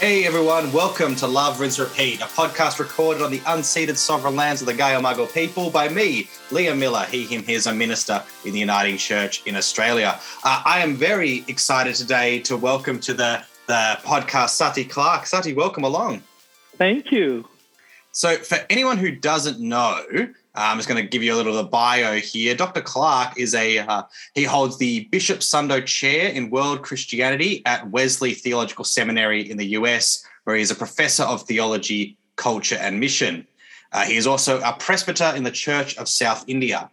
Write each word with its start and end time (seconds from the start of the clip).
Hey 0.00 0.26
everyone, 0.26 0.70
welcome 0.70 1.16
to 1.16 1.26
Love 1.26 1.58
Rinse 1.58 1.80
Repeat, 1.80 2.20
a 2.20 2.26
podcast 2.26 2.78
recorded 2.78 3.20
on 3.20 3.32
the 3.32 3.40
unceded 3.40 3.96
sovereign 3.96 4.36
lands 4.36 4.60
of 4.62 4.68
the 4.68 4.72
Gayamargal 4.72 5.34
people 5.34 5.70
by 5.70 5.88
me, 5.88 6.28
Liam 6.50 6.78
Miller, 6.78 7.04
he, 7.06 7.24
him, 7.24 7.42
his, 7.42 7.66
a 7.66 7.74
minister 7.74 8.22
in 8.44 8.52
the 8.52 8.60
Uniting 8.60 8.96
Church 8.96 9.42
in 9.44 9.56
Australia. 9.56 10.20
Uh, 10.44 10.62
I 10.64 10.84
am 10.84 10.94
very 10.94 11.42
excited 11.48 11.96
today 11.96 12.38
to 12.42 12.56
welcome 12.56 13.00
to 13.00 13.12
the, 13.12 13.42
the 13.66 13.98
podcast 14.04 14.54
Sathi 14.56 14.88
Clarke. 14.88 15.24
Sathi, 15.24 15.52
welcome 15.52 15.82
along. 15.82 16.22
Thank 16.76 17.10
you. 17.10 17.48
So, 18.12 18.36
for 18.36 18.58
anyone 18.70 18.98
who 18.98 19.10
doesn't 19.10 19.58
know, 19.58 20.04
I'm 20.60 20.76
just 20.76 20.88
going 20.88 21.00
to 21.00 21.08
give 21.08 21.22
you 21.22 21.32
a 21.32 21.36
little 21.36 21.56
of 21.56 21.64
the 21.64 21.70
bio 21.70 22.16
here. 22.16 22.54
Dr. 22.54 22.80
Clarke 22.80 23.38
is 23.38 23.54
a 23.54 23.78
uh, 23.78 24.02
he 24.34 24.42
holds 24.42 24.76
the 24.78 25.04
Bishop 25.04 25.38
Sundo 25.38 25.84
Chair 25.84 26.30
in 26.30 26.50
World 26.50 26.82
Christianity 26.82 27.62
at 27.64 27.88
Wesley 27.90 28.34
Theological 28.34 28.84
Seminary 28.84 29.48
in 29.48 29.56
the 29.56 29.66
US, 29.78 30.26
where 30.44 30.56
he 30.56 30.62
is 30.62 30.72
a 30.72 30.74
professor 30.74 31.22
of 31.22 31.42
theology, 31.42 32.16
culture, 32.34 32.74
and 32.74 32.98
mission. 32.98 33.46
Uh, 33.92 34.04
he 34.04 34.16
is 34.16 34.26
also 34.26 34.60
a 34.60 34.72
presbyter 34.72 35.32
in 35.36 35.44
the 35.44 35.50
Church 35.50 35.96
of 35.96 36.08
South 36.08 36.44
India. 36.48 36.90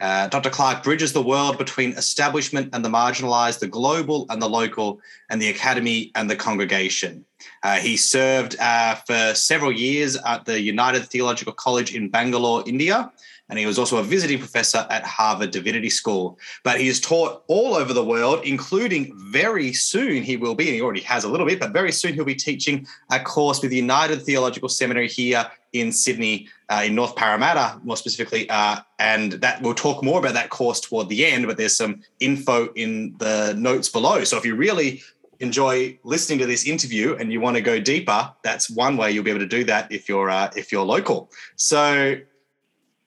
Uh, 0.00 0.28
Dr. 0.28 0.50
Clarke 0.50 0.82
bridges 0.82 1.12
the 1.12 1.22
world 1.22 1.58
between 1.58 1.92
establishment 1.92 2.70
and 2.72 2.84
the 2.84 2.88
marginalized, 2.88 3.58
the 3.58 3.66
global 3.66 4.26
and 4.30 4.40
the 4.40 4.48
local, 4.48 5.00
and 5.30 5.42
the 5.42 5.48
academy 5.48 6.12
and 6.14 6.30
the 6.30 6.36
congregation. 6.36 7.24
Uh, 7.62 7.76
he 7.76 7.96
served 7.96 8.58
uh, 8.60 8.94
for 8.94 9.34
several 9.34 9.72
years 9.72 10.16
at 10.16 10.44
the 10.44 10.60
United 10.60 11.04
Theological 11.04 11.52
College 11.52 11.94
in 11.94 12.08
Bangalore, 12.08 12.62
India, 12.66 13.10
and 13.48 13.58
he 13.58 13.66
was 13.66 13.78
also 13.78 13.96
a 13.96 14.02
visiting 14.02 14.38
professor 14.38 14.86
at 14.90 15.04
Harvard 15.04 15.50
Divinity 15.50 15.88
School. 15.88 16.38
But 16.64 16.80
he 16.80 16.86
has 16.88 17.00
taught 17.00 17.44
all 17.48 17.74
over 17.74 17.92
the 17.92 18.04
world, 18.04 18.44
including 18.44 19.14
very 19.16 19.72
soon 19.72 20.22
he 20.22 20.36
will 20.36 20.54
be, 20.54 20.66
and 20.66 20.74
he 20.74 20.82
already 20.82 21.00
has 21.00 21.24
a 21.24 21.28
little 21.28 21.46
bit, 21.46 21.58
but 21.58 21.72
very 21.72 21.92
soon 21.92 22.14
he'll 22.14 22.24
be 22.24 22.34
teaching 22.34 22.86
a 23.10 23.18
course 23.18 23.62
with 23.62 23.70
the 23.70 23.76
United 23.76 24.22
Theological 24.22 24.68
Seminary 24.68 25.08
here 25.08 25.50
in 25.72 25.92
Sydney, 25.92 26.48
uh, 26.68 26.82
in 26.86 26.94
North 26.94 27.16
Parramatta, 27.16 27.80
more 27.82 27.96
specifically. 27.96 28.48
Uh, 28.48 28.78
and 28.98 29.32
that 29.32 29.62
we'll 29.62 29.74
talk 29.74 30.02
more 30.02 30.18
about 30.18 30.34
that 30.34 30.50
course 30.50 30.80
toward 30.80 31.08
the 31.08 31.26
end, 31.26 31.46
but 31.46 31.56
there's 31.56 31.76
some 31.76 32.02
info 32.20 32.72
in 32.74 33.14
the 33.18 33.54
notes 33.58 33.88
below. 33.88 34.24
So 34.24 34.36
if 34.36 34.44
you 34.44 34.54
really 34.54 35.02
enjoy 35.40 35.98
listening 36.02 36.38
to 36.40 36.46
this 36.46 36.66
interview 36.66 37.14
and 37.16 37.32
you 37.32 37.40
want 37.40 37.56
to 37.56 37.62
go 37.62 37.78
deeper, 37.78 38.32
that's 38.42 38.68
one 38.68 38.96
way 38.96 39.10
you'll 39.10 39.24
be 39.24 39.30
able 39.30 39.40
to 39.40 39.46
do 39.46 39.64
that 39.64 39.90
if 39.92 40.08
you're 40.08 40.30
uh, 40.30 40.50
if 40.56 40.72
you're 40.72 40.84
local. 40.84 41.30
So 41.56 42.16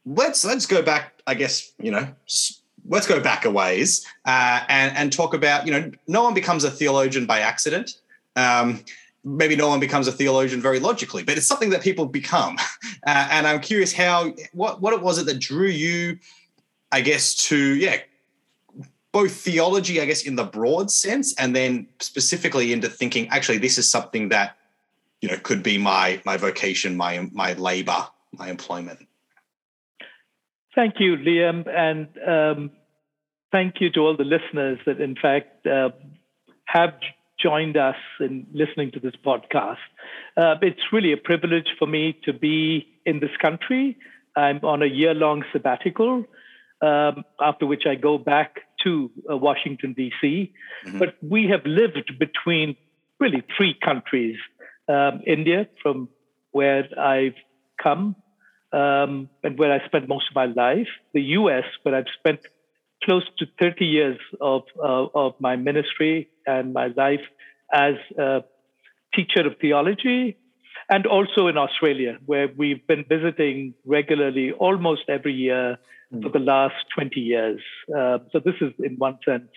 let's 0.06 0.46
let's 0.46 0.66
go 0.66 0.82
back. 0.82 1.22
I 1.28 1.34
guess 1.34 1.74
you 1.80 1.92
know. 1.92 2.08
Let's 2.90 3.06
go 3.06 3.20
back 3.20 3.46
a 3.46 3.52
ways 3.52 4.04
uh, 4.26 4.62
and 4.68 4.98
and 4.98 5.14
talk 5.14 5.36
about 5.36 5.68
you 5.68 5.72
know 5.72 5.92
no 6.08 6.24
one 6.24 6.34
becomes 6.34 6.64
a 6.64 6.72
theologian 6.72 7.28
by 7.28 7.42
accident. 7.42 7.92
Um, 8.36 8.84
maybe 9.24 9.56
no 9.56 9.68
one 9.68 9.80
becomes 9.80 10.08
a 10.08 10.12
theologian 10.12 10.62
very 10.62 10.80
logically, 10.80 11.24
but 11.24 11.38
it's 11.38 11.48
something 11.48 11.70
that 11.70 11.82
people 11.82 12.06
become. 12.06 12.58
Uh, 13.04 13.28
and 13.32 13.48
I'm 13.48 13.60
curious 13.60 13.92
how 13.92 14.32
what 14.54 14.80
what 14.80 14.94
it 14.94 15.02
was 15.02 15.18
it 15.18 15.26
that 15.26 15.40
drew 15.40 15.68
you, 15.68 16.20
I 16.92 17.02
guess, 17.02 17.34
to 17.48 17.58
yeah, 17.58 17.98
both 19.12 19.32
theology, 19.32 20.00
I 20.00 20.06
guess, 20.06 20.22
in 20.22 20.36
the 20.36 20.44
broad 20.44 20.92
sense, 20.92 21.34
and 21.40 21.56
then 21.56 21.88
specifically 22.00 22.72
into 22.74 22.90
thinking 22.90 23.28
actually 23.30 23.58
this 23.58 23.80
is 23.80 23.90
something 23.90 24.30
that 24.30 24.56
you 25.20 25.30
know 25.30 25.38
could 25.38 25.64
be 25.64 25.80
my 25.80 26.22
my 26.26 26.38
vocation, 26.38 26.96
my 26.96 27.28
my 27.32 27.54
labor, 27.54 28.08
my 28.34 28.50
employment. 28.50 29.00
Thank 30.76 31.00
you, 31.00 31.18
Liam, 31.18 31.68
and 31.68 32.08
um, 32.28 32.72
thank 33.52 33.82
you 33.82 33.90
to 33.92 34.00
all 34.00 34.16
the 34.16 34.24
listeners 34.24 34.80
that, 34.86 35.02
in 35.02 35.16
fact, 35.16 35.66
uh, 35.66 35.90
have 36.66 36.94
joined 37.42 37.78
us 37.78 37.96
in 38.20 38.48
listening 38.54 38.92
to 38.92 39.00
this 39.00 39.14
podcast. 39.26 39.78
Uh, 40.38 40.56
it's 40.62 40.82
really 40.92 41.12
a 41.12 41.18
privilege 41.18 41.68
for 41.78 41.88
me 41.88 42.18
to 42.26 42.34
be 42.34 42.88
in 43.06 43.20
this 43.20 43.36
country. 43.42 43.98
I'm 44.36 44.60
on 44.64 44.82
a 44.82 44.86
year 44.86 45.14
long 45.14 45.44
sabbatical, 45.52 46.26
um, 46.82 47.24
after 47.40 47.66
which 47.66 47.84
I 47.86 47.96
go 47.96 48.18
back 48.18 48.62
to 48.84 49.12
uh, 49.30 49.38
Washington, 49.38 49.94
D.C. 49.94 50.54
Mm-hmm. 50.86 51.00
But 51.00 51.16
we 51.22 51.48
have 51.48 51.66
lived 51.66 52.12
between 52.20 52.76
really 53.20 53.44
three 53.56 53.76
countries 53.84 54.38
um, 54.88 55.22
India, 55.26 55.68
from 55.82 56.10
where 56.52 56.88
I've 57.00 57.36
come 57.82 58.16
um, 58.74 59.30
and 59.44 59.58
where 59.58 59.72
I 59.72 59.86
spent 59.86 60.08
most 60.08 60.26
of 60.30 60.36
my 60.36 60.46
life, 60.46 60.88
the 61.14 61.22
US, 61.40 61.66
where 61.84 61.96
I've 61.96 62.12
spent 62.20 62.40
close 63.04 63.24
to 63.40 63.46
30 63.60 63.86
years 63.86 64.18
of, 64.40 64.64
uh, 64.78 65.06
of 65.14 65.34
my 65.40 65.56
ministry 65.56 66.30
and 66.46 66.74
my 66.74 66.88
life 66.88 67.22
as 67.74 67.96
a 68.18 68.44
teacher 69.16 69.46
of 69.46 69.58
theology, 69.60 70.38
and 70.90 71.06
also 71.06 71.48
in 71.48 71.58
Australia, 71.58 72.18
where 72.26 72.50
we've 72.56 72.86
been 72.88 73.06
visiting 73.08 73.74
regularly 73.86 74.52
almost 74.52 75.04
every 75.08 75.34
year 75.34 75.78
mm. 76.14 76.22
for 76.22 76.30
the 76.30 76.40
last 76.40 76.76
20 76.96 77.20
years. 77.20 77.62
Uh, 77.90 78.20
so 78.32 78.40
this 78.40 78.56
is, 78.62 78.74
in 78.80 78.96
one 78.98 79.18
sense, 79.26 79.50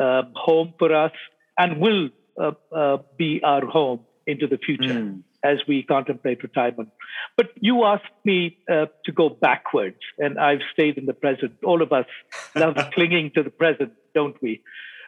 uh, 0.00 0.22
home 0.34 0.74
for 0.78 0.94
us 0.94 1.12
and 1.58 1.80
will 1.80 2.08
uh, 2.40 2.52
uh 2.74 2.96
be 3.18 3.40
our 3.44 3.66
home 3.66 4.00
into 4.26 4.46
the 4.46 4.56
future. 4.56 4.94
Mm 4.94 5.22
as 5.44 5.58
we 5.66 5.82
contemplate 5.82 6.42
retirement. 6.42 6.90
But 7.36 7.50
you 7.60 7.84
asked 7.84 8.04
me 8.24 8.58
uh, 8.70 8.86
to 9.04 9.12
go 9.12 9.28
backwards, 9.28 9.98
and 10.18 10.38
I've 10.38 10.60
stayed 10.72 10.98
in 10.98 11.06
the 11.06 11.14
present. 11.14 11.52
All 11.64 11.82
of 11.82 11.92
us 11.92 12.06
love 12.54 12.76
clinging 12.94 13.32
to 13.34 13.42
the 13.42 13.50
present, 13.50 13.92
don't 14.14 14.40
we? 14.42 14.62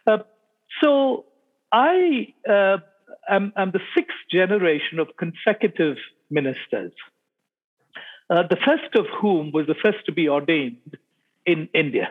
Uh, 0.05 0.19
so 0.81 1.25
I 1.71 2.33
uh, 2.49 2.77
am, 3.29 3.53
am, 3.55 3.71
the 3.71 3.81
sixth 3.95 4.17
generation 4.31 4.99
of 4.99 5.07
consecutive 5.17 5.97
ministers, 6.29 6.93
uh, 8.29 8.43
the 8.49 8.57
first 8.57 8.95
of 8.95 9.05
whom 9.19 9.51
was 9.51 9.67
the 9.67 9.75
first 9.75 10.05
to 10.05 10.11
be 10.11 10.27
ordained 10.29 10.97
in 11.45 11.69
India. 11.73 12.09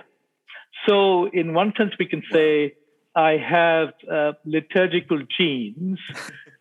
So, 0.88 1.26
in 1.26 1.54
one 1.54 1.72
sense, 1.76 1.92
we 1.98 2.06
can 2.06 2.22
say 2.32 2.74
I 3.14 3.36
have 3.36 3.94
uh, 4.10 4.32
liturgical 4.44 5.22
genes 5.38 5.98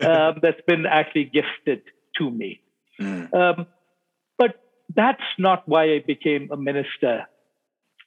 um, 0.02 0.40
that's 0.42 0.62
been 0.68 0.86
actually 0.86 1.26
gifted 1.26 1.82
to 2.18 2.30
me. 2.30 2.62
Mm. 3.00 3.34
Um, 3.34 3.68
but 4.38 4.62
that's 4.96 5.24
not 5.38 5.68
why 5.68 5.84
I 5.84 6.04
became 6.06 6.50
a 6.52 6.58
minister 6.58 7.26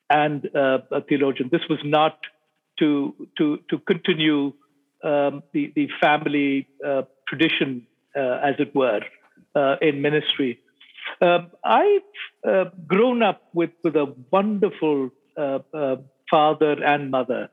and 0.09 0.49
uh, 0.55 0.79
a 0.93 1.01
theologian. 1.01 1.49
This 1.51 1.63
was 1.69 1.81
not 1.85 2.19
to 2.79 3.15
to 3.39 3.59
to 3.71 3.79
continue 3.79 4.53
um, 5.03 5.43
the, 5.53 5.73
the 5.75 5.89
family 6.01 6.69
uh, 6.87 7.03
tradition, 7.29 7.87
uh, 8.17 8.41
as 8.43 8.55
it 8.59 8.75
were, 8.75 9.01
uh, 9.55 9.77
in 9.81 10.03
ministry. 10.03 10.61
Um, 11.21 11.51
I've 11.65 12.01
uh, 12.47 12.65
grown 12.87 13.23
up 13.23 13.43
with, 13.55 13.71
with 13.85 13.95
a 13.97 14.15
wonderful 14.31 15.11
uh, 15.37 15.59
father 16.31 16.83
and 16.85 17.11
mother. 17.11 17.51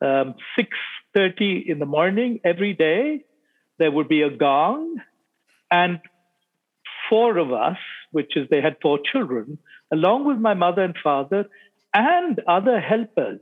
Um, 0.00 0.34
6.30 0.58 1.66
in 1.66 1.78
the 1.78 1.86
morning 1.86 2.40
every 2.44 2.74
day, 2.74 3.24
there 3.78 3.90
would 3.90 4.08
be 4.08 4.22
a 4.22 4.30
gong, 4.30 5.00
and 5.70 6.00
four 7.08 7.38
of 7.38 7.52
us, 7.52 7.78
which 8.12 8.36
is 8.36 8.48
they 8.50 8.60
had 8.60 8.76
four 8.80 8.98
children, 9.12 9.58
along 9.92 10.26
with 10.26 10.38
my 10.38 10.54
mother 10.54 10.82
and 10.82 10.96
father, 11.02 11.46
and 11.94 12.40
other 12.46 12.80
helpers, 12.80 13.40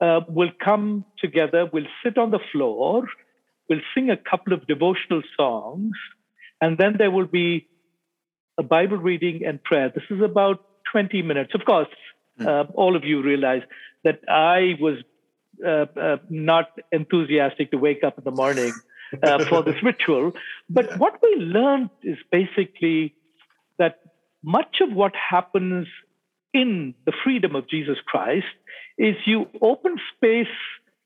uh, 0.00 0.20
will 0.28 0.50
come 0.62 1.04
together, 1.18 1.68
will 1.72 1.86
sit 2.04 2.18
on 2.18 2.30
the 2.30 2.40
floor, 2.52 3.06
will 3.68 3.80
sing 3.94 4.10
a 4.10 4.16
couple 4.16 4.52
of 4.52 4.66
devotional 4.66 5.22
songs, 5.36 5.96
and 6.60 6.78
then 6.78 6.96
there 6.98 7.10
will 7.10 7.26
be 7.26 7.66
a 8.58 8.62
Bible 8.62 8.96
reading 8.96 9.42
and 9.44 9.62
prayer. 9.62 9.90
This 9.94 10.04
is 10.10 10.22
about 10.22 10.64
20 10.92 11.22
minutes. 11.22 11.52
Of 11.54 11.64
course, 11.64 11.88
mm. 12.40 12.46
uh, 12.46 12.70
all 12.74 12.96
of 12.96 13.04
you 13.04 13.22
realize 13.22 13.62
that 14.04 14.20
I 14.28 14.76
was 14.80 14.98
uh, 15.64 15.86
uh, 15.98 16.16
not 16.30 16.70
enthusiastic 16.92 17.70
to 17.70 17.78
wake 17.78 18.04
up 18.04 18.18
in 18.18 18.24
the 18.24 18.30
morning 18.30 18.72
uh, 19.22 19.44
for 19.44 19.62
this 19.62 19.82
ritual. 19.82 20.32
But 20.68 20.98
what 20.98 21.18
we 21.22 21.36
learned 21.36 21.90
is 22.02 22.18
basically 22.30 23.14
that 23.78 24.00
much 24.42 24.80
of 24.80 24.92
what 24.92 25.12
happens 25.14 25.86
in 26.52 26.94
the 27.04 27.12
freedom 27.24 27.54
of 27.54 27.68
Jesus 27.68 27.98
Christ 28.06 28.46
is 28.98 29.14
you 29.26 29.46
open 29.60 29.96
space 30.16 30.46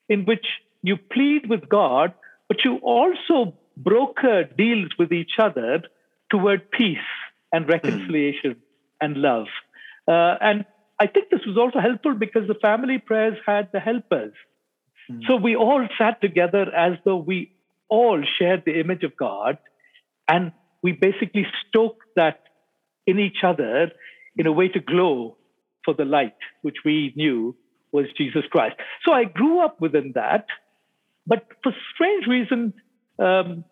in 0.08 0.25
which 0.25 0.47
you 0.82 0.97
plead 0.97 1.49
with 1.49 1.69
God, 1.69 2.14
but 2.49 2.64
you 2.64 2.76
also 2.82 3.55
broker 3.76 4.44
deals 4.44 4.91
with 4.99 5.12
each 5.12 5.32
other 5.38 5.82
toward 6.31 6.70
peace 6.70 6.99
and 7.52 7.69
reconciliation 7.69 8.56
and 9.00 9.17
love. 9.17 9.47
Uh, 10.06 10.37
and 10.41 10.64
I 11.00 11.06
think 11.06 11.31
this 11.31 11.41
was 11.47 11.56
also 11.56 11.81
helpful 11.81 12.14
because 12.14 12.47
the 12.47 12.55
family 12.55 12.99
prayers 12.99 13.38
had 13.47 13.70
the 13.73 13.81
helpers. 13.81 14.32
Mm. 15.11 15.20
So 15.26 15.37
we 15.37 15.56
all 15.56 15.87
sat 15.99 16.20
together 16.20 16.67
as 16.75 16.99
though 17.05 17.17
we 17.17 17.52
all 17.90 18.22
shared 18.38 18.62
the 18.64 18.78
image 18.81 19.02
of 19.02 19.16
God, 19.16 19.58
and 20.28 20.52
we 20.82 20.92
basically 20.92 21.46
stoked 21.69 22.06
that 22.16 22.44
in 23.06 23.19
each 23.19 23.44
other 23.44 23.90
in 24.37 24.46
a 24.46 24.52
way 24.52 24.69
to 24.69 24.81
glow 24.81 25.37
for 25.84 25.94
the 25.94 26.04
light, 26.04 26.37
which 26.62 26.76
we 26.84 27.12
knew 27.16 27.56
was 27.92 28.06
Jesus 28.16 28.44
Christ. 28.50 28.76
So 29.04 29.12
I 29.12 29.25
grew 29.25 29.64
up 29.64 29.81
within 29.81 30.12
that, 30.14 30.46
but 31.26 31.46
for 31.62 31.72
strange 31.94 32.26
reason, 32.26 32.72
um, 33.19 33.64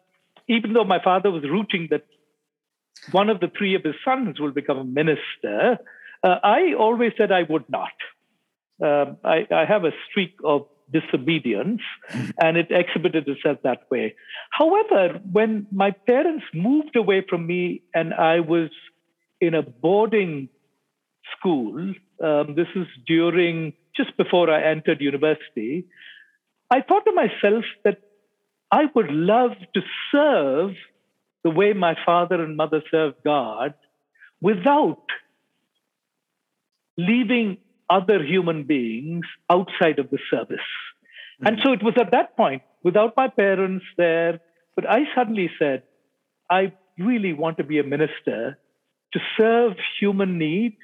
even 0.48 0.72
though 0.72 0.84
my 0.84 1.02
father 1.02 1.30
was 1.30 1.44
rooting 1.44 1.88
that 1.90 2.06
one 3.12 3.30
of 3.30 3.40
the 3.40 3.50
three 3.56 3.74
of 3.74 3.84
his 3.84 3.94
sons 4.04 4.40
will 4.40 4.50
become 4.50 4.78
a 4.78 4.84
minister, 4.84 5.78
uh, 6.22 6.36
I 6.42 6.74
always 6.78 7.12
said 7.16 7.30
I 7.30 7.42
would 7.48 7.64
not. 7.68 7.92
Um, 8.82 9.18
I, 9.24 9.46
I, 9.50 9.64
have 9.64 9.84
a 9.84 9.90
streak 10.08 10.36
of 10.44 10.68
disobedience, 10.92 11.80
and 12.40 12.56
it 12.56 12.68
exhibited 12.70 13.28
itself 13.28 13.58
that 13.62 13.82
way. 13.90 14.14
However, 14.50 15.20
when 15.30 15.66
my 15.70 15.90
parents 15.90 16.44
moved 16.54 16.96
away 16.96 17.24
from 17.28 17.46
me 17.46 17.82
and 17.94 18.14
I 18.14 18.40
was 18.40 18.70
in 19.40 19.54
a 19.54 19.62
boarding 19.62 20.48
school, 21.36 21.94
um, 22.22 22.54
this 22.54 22.68
is 22.74 22.86
during 23.06 23.74
just 23.96 24.16
before 24.16 24.50
I 24.50 24.62
entered 24.70 25.00
university, 25.00 25.86
I 26.70 26.82
thought 26.82 27.04
to 27.06 27.12
myself 27.12 27.64
that 27.84 27.98
I 28.70 28.84
would 28.94 29.10
love 29.10 29.52
to 29.74 29.80
serve 30.12 30.72
the 31.44 31.50
way 31.50 31.72
my 31.72 31.96
father 32.04 32.42
and 32.42 32.56
mother 32.56 32.82
served 32.90 33.16
God 33.24 33.74
without 34.40 35.02
leaving 36.96 37.58
other 37.90 38.22
human 38.22 38.64
beings 38.64 39.24
outside 39.50 39.98
of 39.98 40.10
the 40.10 40.18
service. 40.30 40.58
Mm-hmm. 41.40 41.46
And 41.46 41.58
so 41.64 41.72
it 41.72 41.82
was 41.82 41.94
at 42.00 42.10
that 42.12 42.36
point, 42.36 42.62
without 42.82 43.14
my 43.16 43.28
parents 43.28 43.84
there, 43.96 44.40
but 44.76 44.88
I 44.88 45.00
suddenly 45.14 45.50
said, 45.58 45.82
I 46.50 46.72
really 46.98 47.32
want 47.32 47.58
to 47.58 47.64
be 47.64 47.78
a 47.78 47.84
minister 47.84 48.58
to 49.12 49.20
serve 49.36 49.72
human 50.00 50.38
need 50.38 50.76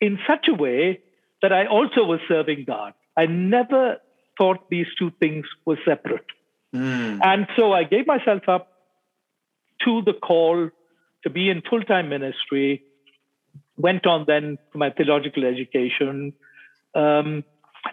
in 0.00 0.18
such 0.28 0.46
a 0.48 0.54
way 0.54 1.00
that 1.42 1.52
I 1.52 1.66
also 1.66 2.04
was 2.04 2.20
serving 2.28 2.64
God. 2.66 2.94
I 3.16 3.26
never 3.26 3.98
thought 4.36 4.68
these 4.70 4.86
two 4.98 5.12
things 5.20 5.46
were 5.64 5.78
separate. 5.84 6.26
Mm. 6.74 7.20
And 7.22 7.46
so 7.56 7.72
I 7.72 7.84
gave 7.84 8.06
myself 8.06 8.48
up 8.48 8.72
to 9.84 10.02
the 10.02 10.14
call 10.14 10.70
to 11.22 11.30
be 11.30 11.48
in 11.48 11.62
full 11.68 11.82
time 11.82 12.08
ministry, 12.08 12.82
went 13.76 14.06
on 14.06 14.24
then 14.26 14.58
to 14.72 14.78
my 14.78 14.90
theological 14.90 15.44
education, 15.44 16.32
um, 16.94 17.44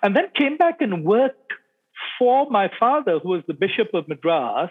and 0.03 0.15
then 0.15 0.25
came 0.35 0.57
back 0.57 0.81
and 0.81 1.03
worked 1.03 1.53
for 2.17 2.49
my 2.49 2.69
father, 2.79 3.19
who 3.19 3.29
was 3.29 3.43
the 3.47 3.53
Bishop 3.53 3.93
of 3.93 4.07
Madras 4.07 4.69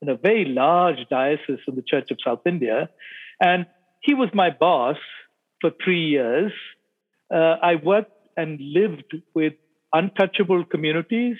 in 0.00 0.08
a 0.08 0.16
very 0.16 0.44
large 0.44 0.98
diocese 1.10 1.60
in 1.66 1.76
the 1.76 1.82
Church 1.82 2.10
of 2.10 2.18
South 2.24 2.40
India. 2.46 2.88
And 3.40 3.66
he 4.00 4.14
was 4.14 4.28
my 4.34 4.50
boss 4.50 4.96
for 5.60 5.70
three 5.84 6.06
years. 6.08 6.52
Uh, 7.32 7.56
I 7.62 7.76
worked 7.76 8.12
and 8.36 8.60
lived 8.60 9.14
with 9.34 9.54
untouchable 9.92 10.64
communities 10.64 11.36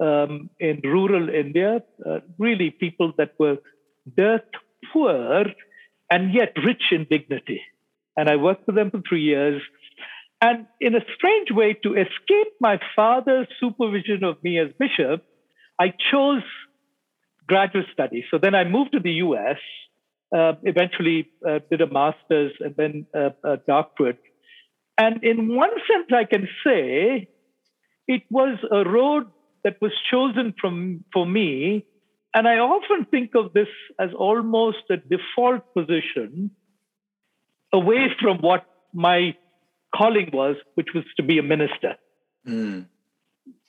um, 0.00 0.50
in 0.58 0.80
rural 0.82 1.28
India, 1.28 1.82
uh, 2.04 2.20
really 2.38 2.70
people 2.70 3.12
that 3.16 3.32
were 3.38 3.58
dirt 4.16 4.46
poor 4.92 5.46
and 6.10 6.34
yet 6.34 6.52
rich 6.64 6.84
in 6.90 7.06
dignity. 7.08 7.62
And 8.16 8.28
I 8.28 8.36
worked 8.36 8.66
with 8.66 8.76
them 8.76 8.90
for 8.90 9.00
three 9.08 9.22
years. 9.22 9.60
And 10.40 10.66
in 10.80 10.94
a 10.94 11.00
strange 11.16 11.50
way, 11.50 11.74
to 11.82 11.94
escape 11.94 12.52
my 12.60 12.78
father's 12.94 13.48
supervision 13.60 14.24
of 14.24 14.42
me 14.42 14.58
as 14.58 14.68
bishop, 14.78 15.24
I 15.78 15.92
chose 16.12 16.42
graduate 17.46 17.86
study. 17.92 18.24
So 18.30 18.38
then 18.38 18.54
I 18.54 18.64
moved 18.64 18.92
to 18.92 19.00
the 19.00 19.12
US, 19.26 19.58
uh, 20.36 20.52
eventually 20.62 21.28
uh, 21.46 21.60
did 21.70 21.80
a 21.80 21.86
master's 21.86 22.52
and 22.60 22.74
then 22.76 23.06
uh, 23.14 23.30
a 23.44 23.56
doctorate. 23.56 24.20
And 24.98 25.24
in 25.24 25.54
one 25.54 25.70
sense, 25.70 26.08
I 26.12 26.24
can 26.24 26.48
say 26.64 27.28
it 28.06 28.22
was 28.30 28.58
a 28.70 28.88
road 28.88 29.26
that 29.64 29.80
was 29.80 29.92
chosen 30.10 30.54
from, 30.60 31.04
for 31.12 31.26
me. 31.26 31.86
And 32.34 32.46
I 32.46 32.58
often 32.58 33.06
think 33.06 33.34
of 33.34 33.52
this 33.52 33.68
as 33.98 34.10
almost 34.16 34.90
a 34.90 34.96
default 34.96 35.72
position 35.74 36.50
away 37.74 38.08
from 38.20 38.38
what 38.38 38.64
my 38.94 39.36
calling 39.94 40.30
was, 40.32 40.56
which 40.76 40.88
was 40.94 41.04
to 41.16 41.22
be 41.22 41.38
a 41.38 41.42
minister. 41.42 41.96
Mm. 42.48 42.86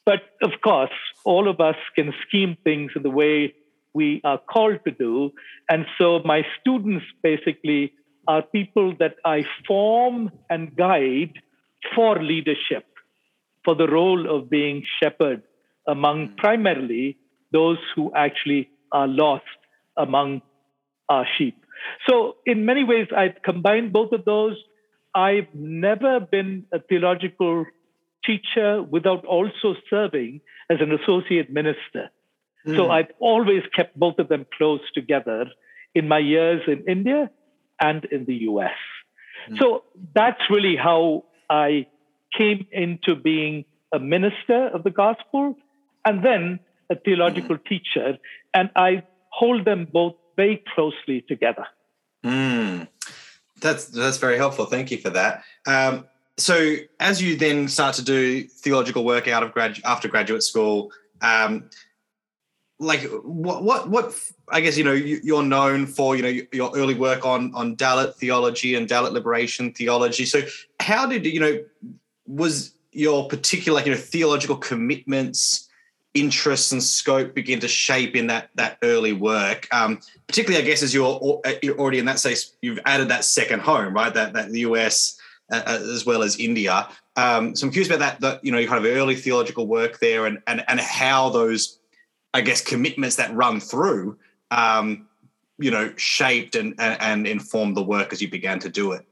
But 0.06 0.22
of 0.44 0.52
course, 0.64 0.98
all 1.26 1.50
of 1.50 1.60
us 1.60 1.76
can 1.96 2.14
scheme 2.28 2.56
things 2.64 2.92
in 2.96 3.02
the 3.02 3.10
way 3.10 3.56
we 3.94 4.22
are 4.24 4.38
called 4.38 4.80
to 4.86 4.92
do. 4.92 5.32
And 5.70 5.86
so 5.98 6.20
my 6.24 6.44
students 6.60 7.06
basically 7.24 7.94
are 8.28 8.42
people 8.42 8.96
that 9.00 9.16
I 9.26 9.44
form 9.68 10.32
and 10.50 10.76
guide 10.76 11.34
for 11.96 12.22
leadership, 12.22 12.86
for 13.64 13.76
the 13.76 13.88
role 13.88 14.30
of 14.30 14.50
being 14.50 14.84
shepherd 15.02 15.44
among 15.88 16.30
mm. 16.30 16.38
primarily 16.38 17.18
those 17.52 17.78
who 17.96 18.12
actually 18.16 18.70
are 18.92 19.08
lost 19.08 19.44
among 19.98 20.42
our 21.10 21.26
sheep. 21.38 21.65
So, 22.08 22.38
in 22.46 22.66
many 22.66 22.84
ways, 22.84 23.08
I've 23.16 23.42
combined 23.44 23.94
both 23.94 24.12
of 24.12 24.26
those. 24.26 24.56
I've 25.14 25.54
never 25.54 26.20
been 26.20 26.66
a 26.74 26.80
theological 26.80 27.66
teacher 28.26 28.82
without 28.84 29.26
also 29.26 29.76
serving 29.90 30.42
as 30.70 30.80
an 30.82 30.92
associate 30.92 31.52
minister. 31.52 32.10
Mm. 32.68 32.76
So, 32.76 32.92
I've 32.92 33.12
always 33.20 33.64
kept 33.76 33.98
both 33.98 34.20
of 34.20 34.28
them 34.28 34.46
close 34.58 34.82
together 34.94 35.46
in 35.94 36.08
my 36.08 36.20
years 36.20 36.62
in 36.68 36.84
India 36.88 37.30
and 37.80 38.06
in 38.06 38.26
the 38.26 38.36
US. 38.50 38.78
Mm. 39.50 39.60
So, 39.60 39.84
that's 40.14 40.50
really 40.50 40.76
how 40.76 41.26
I 41.50 41.88
came 42.38 42.68
into 42.72 43.16
being 43.16 43.66
a 43.94 44.00
minister 44.00 44.68
of 44.68 44.84
the 44.84 44.92
gospel 44.92 45.56
and 46.06 46.24
then 46.24 46.60
a 46.90 46.96
theological 46.96 47.58
teacher. 47.70 48.18
And 48.54 48.70
I 48.76 49.04
hold 49.30 49.66
them 49.66 49.88
both 49.92 50.16
very 50.36 50.64
closely 50.74 51.22
together. 51.28 51.66
Mm. 52.24 52.88
That's 53.62 53.86
that's 53.86 54.18
very 54.18 54.38
helpful. 54.38 54.66
Thank 54.66 54.92
you 54.92 54.98
for 54.98 55.10
that. 55.12 55.44
Um, 55.66 56.06
so, 56.38 56.76
as 57.00 57.22
you 57.22 57.38
then 57.38 57.68
start 57.68 57.96
to 57.96 58.04
do 58.04 58.44
theological 58.44 59.06
work 59.06 59.28
out 59.28 59.44
of 59.44 59.54
grad 59.54 59.80
after 59.86 60.08
graduate 60.08 60.44
school, 60.44 60.92
um, 61.22 61.70
like 62.80 63.04
what 63.24 63.64
what 63.64 63.90
what 63.90 64.14
I 64.50 64.60
guess 64.60 64.78
you 64.78 64.84
know 64.84 64.92
you're 64.92 65.44
known 65.44 65.88
for 65.88 66.16
you 66.16 66.22
know 66.22 66.42
your 66.52 66.76
early 66.76 66.94
work 66.94 67.26
on 67.26 67.54
on 67.56 67.78
Dalit 67.78 68.16
theology 68.16 68.76
and 68.76 68.88
Dalit 68.88 69.14
liberation 69.14 69.72
theology. 69.72 70.26
So, 70.26 70.42
how 70.82 71.06
did 71.06 71.26
you 71.26 71.40
know 71.40 71.64
was 72.28 72.74
your 72.92 73.28
particular 73.28 73.82
you 73.82 73.92
know 73.92 73.98
theological 73.98 74.58
commitments 74.58 75.70
interests 76.16 76.72
and 76.72 76.82
scope 76.82 77.36
begin 77.36 77.60
to 77.60 77.68
shape 77.68 78.16
in 78.16 78.28
that 78.28 78.50
that 78.56 78.78
early 78.82 79.14
work. 79.14 79.68
Um, 79.72 80.00
particularly 80.28 80.64
i 80.64 80.66
guess 80.66 80.82
as 80.82 80.94
you're, 80.94 81.42
you're 81.62 81.78
already 81.78 82.00
in 82.00 82.06
that 82.06 82.20
space 82.20 82.56
you've 82.62 82.80
added 82.86 83.10
that 83.10 83.24
second 83.24 83.60
home 83.60 83.94
right? 83.94 84.14
That 84.14 84.34
that 84.34 84.50
the 84.50 84.62
us 84.62 85.20
uh, 85.52 85.62
uh, 85.66 85.80
as 85.94 86.06
well 86.06 86.24
as 86.24 86.40
india. 86.40 86.88
Um, 87.16 87.56
so 87.56 87.68
i'm 87.68 87.72
curious 87.72 87.90
about 87.90 88.00
that 88.00 88.22
that 88.22 88.44
you 88.44 88.52
know 88.52 88.58
your 88.58 88.70
kind 88.70 88.84
of 88.84 88.92
early 88.92 89.16
theological 89.16 89.68
work 89.68 90.00
there 90.00 90.26
and 90.26 90.40
and 90.48 90.64
and 90.68 90.80
how 90.80 91.30
those 91.30 91.80
i 92.34 92.42
guess 92.42 92.62
commitments 92.62 93.18
that 93.18 93.34
run 93.34 93.60
through 93.60 94.18
um, 94.52 95.08
you 95.58 95.72
know 95.72 95.94
shaped 95.96 96.56
and, 96.56 96.74
and 96.80 97.02
and 97.02 97.28
informed 97.28 97.78
the 97.78 97.84
work 97.84 98.12
as 98.12 98.22
you 98.22 98.30
began 98.30 98.60
to 98.60 98.70
do 98.70 98.92
it. 98.92 99.06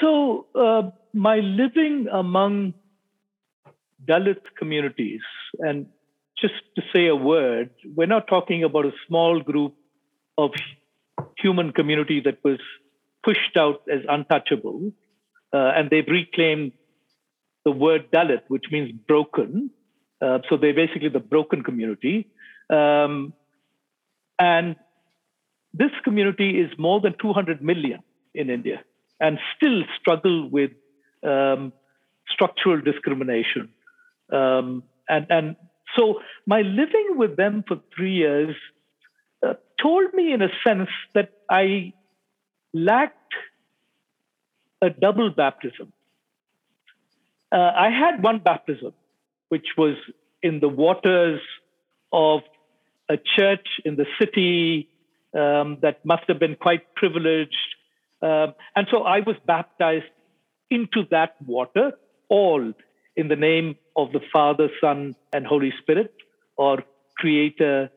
So 0.00 0.46
uh, 0.54 0.90
my 1.12 1.36
living 1.40 2.08
among 2.12 2.74
Dalit 4.04 4.40
communities, 4.58 5.20
and 5.58 5.86
just 6.40 6.54
to 6.76 6.82
say 6.94 7.06
a 7.06 7.16
word, 7.16 7.70
we're 7.96 8.06
not 8.06 8.28
talking 8.28 8.62
about 8.64 8.86
a 8.86 8.92
small 9.06 9.40
group 9.40 9.74
of 10.36 10.50
human 11.36 11.72
community 11.72 12.20
that 12.20 12.38
was 12.44 12.60
pushed 13.24 13.56
out 13.56 13.82
as 13.92 14.00
untouchable, 14.08 14.92
uh, 15.52 15.72
and 15.74 15.90
they've 15.90 16.06
reclaimed 16.06 16.72
the 17.64 17.72
word 17.72 18.10
Dalit, 18.12 18.42
which 18.48 18.64
means 18.70 18.92
broken. 19.06 19.70
Uh, 20.22 20.38
so 20.48 20.56
they're 20.56 20.74
basically 20.74 21.08
the 21.08 21.20
broken 21.20 21.62
community. 21.62 22.28
Um, 22.70 23.32
and 24.38 24.76
this 25.74 25.90
community 26.04 26.60
is 26.60 26.70
more 26.78 27.00
than 27.00 27.14
200 27.20 27.62
million 27.62 28.00
in 28.34 28.50
India 28.50 28.82
and 29.20 29.38
still 29.56 29.82
struggle 30.00 30.48
with 30.48 30.70
um, 31.24 31.72
structural 32.30 32.80
discrimination. 32.80 33.68
Um, 34.32 34.82
and, 35.08 35.26
and 35.30 35.56
so 35.96 36.20
my 36.46 36.60
living 36.60 37.14
with 37.16 37.36
them 37.36 37.64
for 37.66 37.80
three 37.96 38.14
years 38.14 38.54
uh, 39.46 39.54
told 39.80 40.12
me, 40.14 40.32
in 40.32 40.42
a 40.42 40.48
sense, 40.66 40.90
that 41.14 41.32
I 41.50 41.92
lacked 42.72 43.34
a 44.82 44.90
double 44.90 45.30
baptism. 45.30 45.92
Uh, 47.50 47.56
I 47.56 47.90
had 47.90 48.22
one 48.22 48.40
baptism, 48.40 48.92
which 49.48 49.66
was 49.76 49.96
in 50.42 50.60
the 50.60 50.68
waters 50.68 51.40
of 52.12 52.40
a 53.08 53.16
church 53.16 53.66
in 53.84 53.96
the 53.96 54.06
city 54.20 54.88
um, 55.34 55.78
that 55.82 56.04
must 56.04 56.24
have 56.28 56.38
been 56.38 56.56
quite 56.56 56.94
privileged. 56.94 57.54
Um, 58.20 58.54
and 58.76 58.86
so 58.90 59.02
I 59.02 59.20
was 59.20 59.36
baptized 59.46 60.04
into 60.70 61.04
that 61.10 61.36
water, 61.46 61.92
all 62.28 62.72
in 63.18 63.26
the 63.26 63.36
name 63.36 63.74
of 63.96 64.12
the 64.12 64.20
Father, 64.32 64.68
Son, 64.80 65.16
and 65.32 65.44
Holy 65.44 65.72
Spirit, 65.82 66.14
or 66.56 66.84
Creator, 67.18 67.90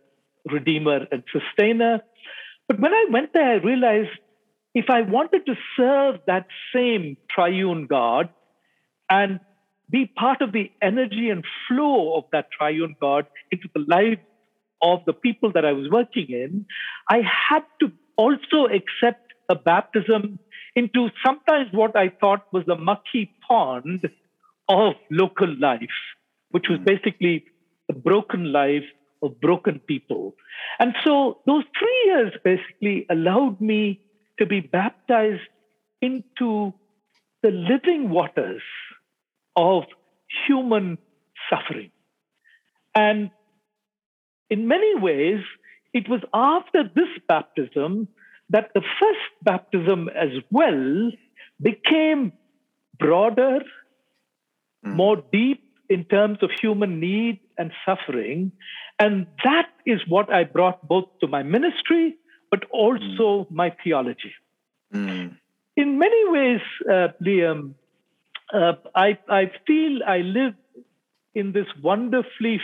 redeemer 0.51 1.06
and 1.12 1.24
sustainer. 1.32 2.01
But 2.68 2.80
when 2.80 2.92
I 2.92 3.06
went 3.12 3.32
there, 3.32 3.51
I 3.51 3.56
realized 3.56 4.10
if 4.74 4.86
I 4.90 5.01
wanted 5.01 5.46
to 5.46 5.54
serve 5.78 6.16
that 6.25 6.48
same 6.75 7.18
triune 7.30 7.86
God 7.86 8.30
and 9.10 9.40
be 9.92 10.08
part 10.08 10.42
of 10.42 10.54
the 10.54 10.72
energy 10.82 11.30
and 11.30 11.46
flow 11.68 12.18
of 12.18 12.24
that 12.32 12.48
triune 12.58 12.96
God 13.00 13.28
into 13.51 13.68
the 13.75 13.86
lives 13.88 14.22
of 14.82 15.06
the 15.06 15.13
people 15.13 15.51
that 15.51 15.66
I 15.66 15.74
was 15.74 15.88
working 15.92 16.28
in, 16.30 16.66
I 17.08 17.18
had 17.18 17.63
to 17.82 17.92
also 18.16 18.66
accept 18.66 19.34
a 19.50 19.56
baptism 19.56 20.40
into 20.75 21.10
sometimes 21.24 21.68
what 21.74 21.96
I 21.96 22.10
thought 22.10 22.48
was 22.51 22.63
the 22.66 22.75
mucky 22.75 23.36
pond 23.48 24.10
of 24.72 24.96
local 25.10 25.54
life, 25.60 25.98
which 26.50 26.66
was 26.70 26.80
basically 26.86 27.46
the 27.88 27.94
broken 27.94 28.51
life 28.51 28.86
of 29.22 29.40
broken 29.40 29.80
people. 29.80 30.34
And 30.80 30.94
so 31.04 31.40
those 31.46 31.63
three 31.78 32.01
years 32.06 32.34
basically 32.44 33.06
allowed 33.10 33.60
me 33.62 34.01
to 34.40 34.46
be 34.46 34.62
baptized 34.62 35.42
into 36.01 36.74
the 37.44 37.51
living 37.51 38.10
waters 38.10 38.62
of 39.56 39.84
human 40.48 40.98
suffering. 41.50 41.92
And 42.96 43.32
in 44.50 44.68
many 44.68 44.96
ways, 45.00 45.42
it 45.94 46.10
was 46.10 46.22
after 46.34 46.84
this 46.84 47.10
baptism 47.28 48.08
that 48.50 48.72
the 48.74 48.82
first 49.00 49.44
baptism 49.44 50.10
as 50.10 50.30
well 50.51 51.12
became 51.62 52.34
broader, 53.00 53.60
mm. 54.86 54.96
more 54.96 55.24
deep 55.32 55.64
in 55.90 56.06
terms 56.06 56.38
of 56.42 56.50
human 56.62 57.00
need 57.00 57.40
and 57.58 57.72
suffering. 57.86 58.52
And 58.98 59.28
that 59.44 59.70
is 59.86 60.00
what 60.08 60.32
I 60.32 60.44
brought 60.46 60.88
both 60.88 61.06
to 61.20 61.28
my 61.28 61.44
ministry, 61.44 62.16
but 62.50 62.64
also 62.72 63.44
mm. 63.44 63.52
my 63.52 63.76
theology. 63.84 64.34
Mm. 64.94 65.38
In 65.76 65.98
many 65.98 66.30
ways, 66.30 66.62
uh, 66.90 67.08
Liam, 67.26 67.74
uh, 68.54 68.74
I, 68.96 69.18
I 69.30 69.52
feel 69.66 70.00
I 70.06 70.20
live 70.20 70.54
in 71.34 71.54
this 71.54 71.68
wonderfully 71.82 72.60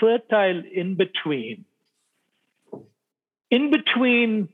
fertile 0.00 0.62
in 0.74 0.96
between. 0.96 1.64
In 3.50 3.70
between 3.70 4.48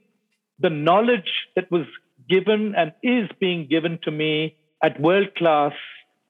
the 0.59 0.71
knowledge 0.71 1.33
that 1.57 1.71
was 1.71 1.87
given 2.29 2.75
and 2.77 2.93
is 3.03 3.29
being 3.41 3.67
given 3.69 3.99
to 4.03 4.11
me 4.11 4.57
at 4.83 5.01
world 5.01 5.35
class 5.37 5.73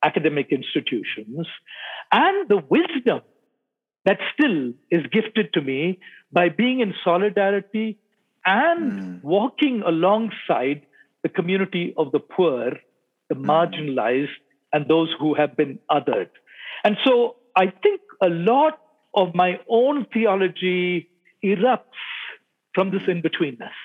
academic 0.03 0.49
institutions 0.51 1.47
and 2.13 2.49
the 2.49 2.63
wisdom 2.69 3.21
that 4.05 4.19
still 4.33 4.73
is 4.91 5.05
gifted 5.13 5.53
to 5.53 5.61
me 5.61 5.99
by 6.33 6.49
being 6.49 6.81
in 6.81 6.95
solidarity 7.05 7.99
and 8.47 8.93
mm. 8.93 9.25
walking 9.25 9.83
alongside 9.85 10.87
the 11.23 11.29
community 11.29 11.95
of 11.97 12.13
the 12.13 12.21
poor, 12.21 12.73
the 13.29 13.35
mm. 13.35 13.45
marginalized, 13.45 14.39
and 14.73 14.87
those 14.89 15.09
who 15.19 15.35
have 15.35 15.57
been 15.57 15.79
othered. 15.91 16.31
And 16.85 16.97
so 17.05 17.37
I 17.57 17.67
think 17.83 18.01
a 18.23 18.29
lot 18.29 18.81
of 19.15 19.35
my 19.35 19.61
own 19.69 20.07
theology 20.13 21.11
erupts 21.45 22.01
from 22.75 22.91
this 22.91 23.03
in 23.09 23.23
betweenness. 23.23 23.79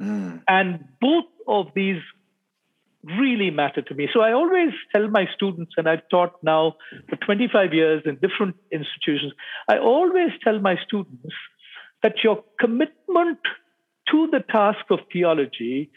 Mm. 0.00 0.42
And 0.48 0.84
both 1.00 1.26
of 1.46 1.66
these 1.74 2.00
really 3.04 3.50
matter 3.50 3.82
to 3.82 3.94
me. 3.94 4.08
So 4.12 4.20
I 4.20 4.32
always 4.32 4.70
tell 4.94 5.08
my 5.08 5.26
students, 5.34 5.72
and 5.76 5.88
I've 5.88 6.08
taught 6.10 6.42
now 6.42 6.74
for 7.08 7.16
25 7.16 7.74
years 7.74 8.02
in 8.06 8.16
different 8.16 8.56
institutions, 8.70 9.32
I 9.68 9.78
always 9.78 10.30
tell 10.44 10.60
my 10.60 10.76
students 10.86 11.34
that 12.02 12.22
your 12.22 12.44
commitment 12.60 13.38
to 14.10 14.28
the 14.30 14.40
task 14.40 14.84
of 14.90 15.00
theology 15.12 15.90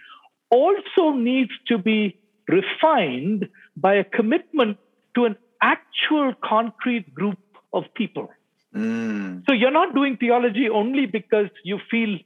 also 0.49 1.11
needs 1.11 1.51
to 1.67 1.77
be 1.77 2.19
refined 2.47 3.49
by 3.75 3.95
a 3.95 4.03
commitment 4.03 4.77
to 5.15 5.25
an 5.25 5.35
actual 5.61 6.33
concrete 6.43 7.13
group 7.13 7.39
of 7.73 7.83
people. 7.95 8.29
Mm. 8.75 9.43
So 9.47 9.53
you're 9.53 9.71
not 9.71 9.95
doing 9.95 10.17
theology 10.17 10.69
only 10.69 11.05
because 11.05 11.49
you 11.63 11.79
feel 11.89 12.17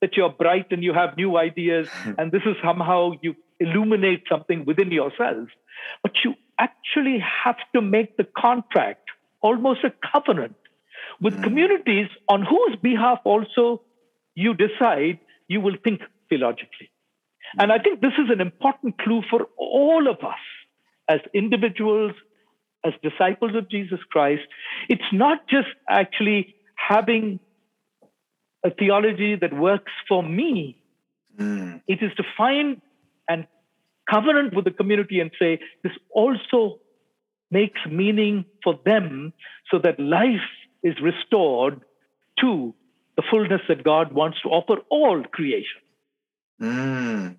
that 0.00 0.16
you're 0.16 0.30
bright 0.30 0.66
and 0.70 0.84
you 0.84 0.92
have 0.92 1.16
new 1.16 1.36
ideas, 1.36 1.88
and 2.18 2.30
this 2.30 2.42
is 2.44 2.56
somehow 2.62 3.12
you 3.22 3.34
illuminate 3.60 4.24
something 4.28 4.64
within 4.64 4.90
yourself. 4.90 5.48
But 6.02 6.12
you 6.24 6.34
actually 6.58 7.18
have 7.44 7.56
to 7.74 7.80
make 7.80 8.16
the 8.16 8.26
contract 8.36 9.08
almost 9.40 9.80
a 9.84 9.92
covenant 10.12 10.56
with 11.20 11.34
mm. 11.34 11.42
communities 11.42 12.08
on 12.28 12.42
whose 12.42 12.76
behalf 12.82 13.20
also 13.24 13.82
you 14.34 14.54
decide 14.54 15.18
you 15.48 15.60
will 15.60 15.76
think 15.82 16.00
theologically. 16.28 16.90
And 17.58 17.70
I 17.70 17.78
think 17.78 18.00
this 18.00 18.14
is 18.18 18.30
an 18.30 18.40
important 18.40 18.98
clue 18.98 19.22
for 19.30 19.46
all 19.56 20.08
of 20.08 20.18
us 20.24 20.40
as 21.08 21.20
individuals, 21.32 22.12
as 22.84 22.92
disciples 23.02 23.54
of 23.54 23.70
Jesus 23.70 24.00
Christ. 24.10 24.42
It's 24.88 25.12
not 25.12 25.46
just 25.48 25.68
actually 25.88 26.54
having 26.74 27.38
a 28.64 28.70
theology 28.70 29.36
that 29.36 29.52
works 29.52 29.92
for 30.08 30.22
me. 30.22 30.82
Mm. 31.38 31.82
It 31.86 32.02
is 32.02 32.12
to 32.16 32.24
find 32.36 32.80
and 33.28 33.46
covenant 34.10 34.54
with 34.54 34.64
the 34.64 34.70
community 34.70 35.20
and 35.20 35.30
say, 35.38 35.60
this 35.82 35.92
also 36.10 36.80
makes 37.50 37.80
meaning 37.90 38.44
for 38.62 38.78
them 38.84 39.32
so 39.70 39.78
that 39.78 39.98
life 39.98 40.48
is 40.82 40.94
restored 41.00 41.80
to 42.40 42.74
the 43.16 43.22
fullness 43.30 43.62
that 43.68 43.84
God 43.84 44.12
wants 44.12 44.40
to 44.42 44.48
offer 44.48 44.78
all 44.90 45.22
creation. 45.24 45.80
Mm. 46.60 47.36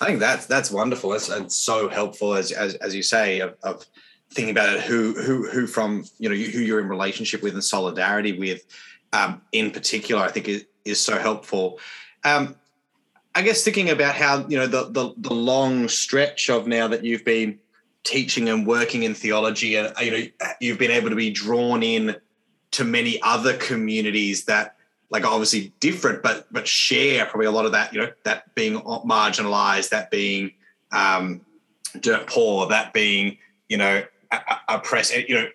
I 0.00 0.06
think 0.06 0.20
that's 0.20 0.46
that's 0.46 0.70
wonderful. 0.70 1.12
It's, 1.12 1.28
it's 1.28 1.56
so 1.56 1.88
helpful, 1.88 2.34
as, 2.34 2.50
as 2.50 2.74
as 2.76 2.94
you 2.94 3.02
say, 3.02 3.40
of, 3.40 3.56
of 3.62 3.86
thinking 4.32 4.50
about 4.50 4.74
it, 4.74 4.82
who 4.82 5.14
who 5.14 5.48
who 5.48 5.66
from 5.66 6.04
you 6.18 6.28
know 6.28 6.34
who 6.34 6.60
you're 6.60 6.80
in 6.80 6.88
relationship 6.88 7.42
with 7.42 7.54
and 7.54 7.62
solidarity 7.62 8.38
with, 8.38 8.64
um, 9.12 9.42
in 9.52 9.70
particular, 9.70 10.22
I 10.22 10.30
think 10.30 10.48
is, 10.48 10.64
is 10.84 11.00
so 11.00 11.18
helpful. 11.18 11.78
Um, 12.24 12.56
I 13.34 13.42
guess 13.42 13.64
thinking 13.64 13.90
about 13.90 14.14
how 14.14 14.46
you 14.46 14.58
know 14.58 14.66
the, 14.66 14.90
the, 14.90 15.14
the 15.16 15.34
long 15.34 15.88
stretch 15.88 16.50
of 16.50 16.66
now 16.66 16.88
that 16.88 17.04
you've 17.04 17.24
been 17.24 17.58
teaching 18.04 18.48
and 18.48 18.66
working 18.66 19.04
in 19.04 19.14
theology, 19.14 19.76
and 19.76 19.92
you 20.00 20.10
know 20.10 20.50
you've 20.60 20.78
been 20.78 20.90
able 20.90 21.10
to 21.10 21.16
be 21.16 21.30
drawn 21.30 21.82
in 21.82 22.16
to 22.72 22.84
many 22.84 23.20
other 23.22 23.56
communities 23.56 24.44
that 24.44 24.76
like 25.10 25.24
obviously 25.24 25.72
different, 25.80 26.22
but 26.22 26.46
but 26.52 26.66
share 26.66 27.26
probably 27.26 27.46
a 27.46 27.50
lot 27.50 27.66
of 27.66 27.72
that. 27.72 27.92
You 27.92 28.00
know 28.00 28.12
that 28.24 28.54
being 28.54 28.80
marginalized, 28.80 29.90
that 29.90 30.10
being 30.10 30.52
um, 30.90 31.40
dirt 32.00 32.26
poor, 32.26 32.66
that 32.68 32.92
being 32.92 33.38
you 33.68 33.78
know 33.78 34.04
oppressed. 34.68 35.16
You 35.16 35.34
know 35.34 35.48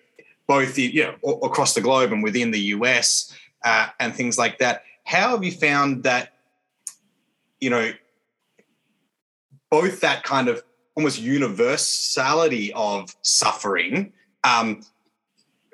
both 0.48 0.78
you 0.78 1.04
know 1.04 1.32
across 1.42 1.74
the 1.74 1.80
globe 1.80 2.12
and 2.12 2.22
within 2.22 2.50
the 2.50 2.60
US 2.60 3.32
uh, 3.64 3.88
and 4.00 4.14
things 4.14 4.38
like 4.38 4.58
that. 4.58 4.82
How 5.04 5.30
have 5.30 5.44
you 5.44 5.52
found 5.52 6.02
that, 6.04 6.34
you 7.60 7.70
know, 7.70 7.92
both 9.70 10.00
that 10.00 10.24
kind 10.24 10.48
of 10.48 10.62
almost 10.94 11.20
universality 11.20 12.72
of 12.72 13.14
suffering, 13.22 14.12
um, 14.44 14.82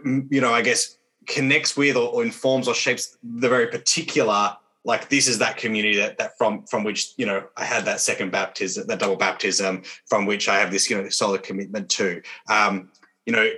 you 0.05 0.41
know, 0.41 0.53
I 0.53 0.63
guess 0.63 0.99
connects 1.27 1.77
with 1.77 1.97
or, 1.97 2.09
or 2.11 2.23
informs 2.23 2.69
or 2.69 2.75
shapes 2.75 3.17
the 3.23 3.49
very 3.49 3.67
particular 3.69 4.57
like 4.85 5.09
this 5.09 5.29
is 5.29 5.39
that 5.39 5.57
community 5.57 5.97
that, 5.97 6.19
that 6.19 6.37
from 6.37 6.65
from 6.67 6.85
which 6.85 7.15
you 7.17 7.25
know 7.27 7.45
I 7.57 7.65
had 7.65 7.87
that 7.87 8.01
second 8.01 8.31
baptism, 8.31 8.87
that 8.87 8.99
double 8.99 9.17
baptism, 9.17 9.83
from 10.07 10.27
which 10.27 10.49
I 10.49 10.59
have 10.59 10.71
this 10.71 10.91
you 10.91 11.01
know 11.01 11.09
solid 11.09 11.43
commitment 11.43 11.89
to. 11.91 12.23
Um, 12.49 12.91
you 13.25 13.33
know, 13.33 13.51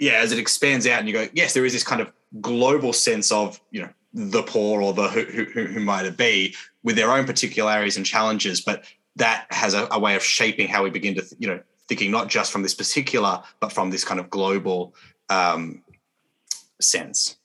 yeah, 0.00 0.14
as 0.14 0.32
it 0.32 0.38
expands 0.38 0.86
out 0.86 0.98
and 0.98 1.08
you 1.08 1.14
go, 1.14 1.28
yes, 1.32 1.54
there 1.54 1.64
is 1.64 1.72
this 1.72 1.84
kind 1.84 2.00
of 2.00 2.12
global 2.40 2.92
sense 2.92 3.30
of 3.30 3.60
you 3.70 3.82
know 3.82 3.88
the 4.12 4.42
poor 4.42 4.82
or 4.82 4.92
the 4.92 5.08
who, 5.08 5.44
who, 5.44 5.64
who 5.66 5.80
might 5.80 6.06
it 6.06 6.16
be 6.16 6.54
with 6.84 6.96
their 6.96 7.10
own 7.10 7.24
particularities 7.24 7.96
and 7.96 8.06
challenges, 8.06 8.60
but 8.60 8.84
that 9.16 9.46
has 9.50 9.74
a, 9.74 9.88
a 9.90 9.98
way 9.98 10.14
of 10.14 10.22
shaping 10.22 10.68
how 10.68 10.84
we 10.84 10.90
begin 10.90 11.14
to, 11.16 11.24
you 11.38 11.48
know, 11.48 11.60
thinking 11.88 12.10
not 12.10 12.28
just 12.28 12.52
from 12.52 12.62
this 12.62 12.74
particular, 12.74 13.42
but 13.60 13.72
from 13.72 13.90
this 13.90 14.04
kind 14.04 14.20
of 14.20 14.30
global 14.30 14.94
um, 15.28 15.82
sense. 16.80 17.36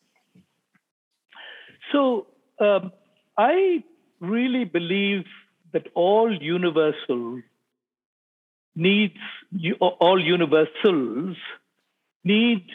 So 1.91 2.27
um, 2.59 2.91
I 3.37 3.83
really 4.19 4.65
believe 4.65 5.25
that 5.73 5.87
all 5.95 6.31
universal 6.31 7.41
needs, 8.75 9.17
all 9.79 10.23
universals 10.23 11.37
need 12.23 12.65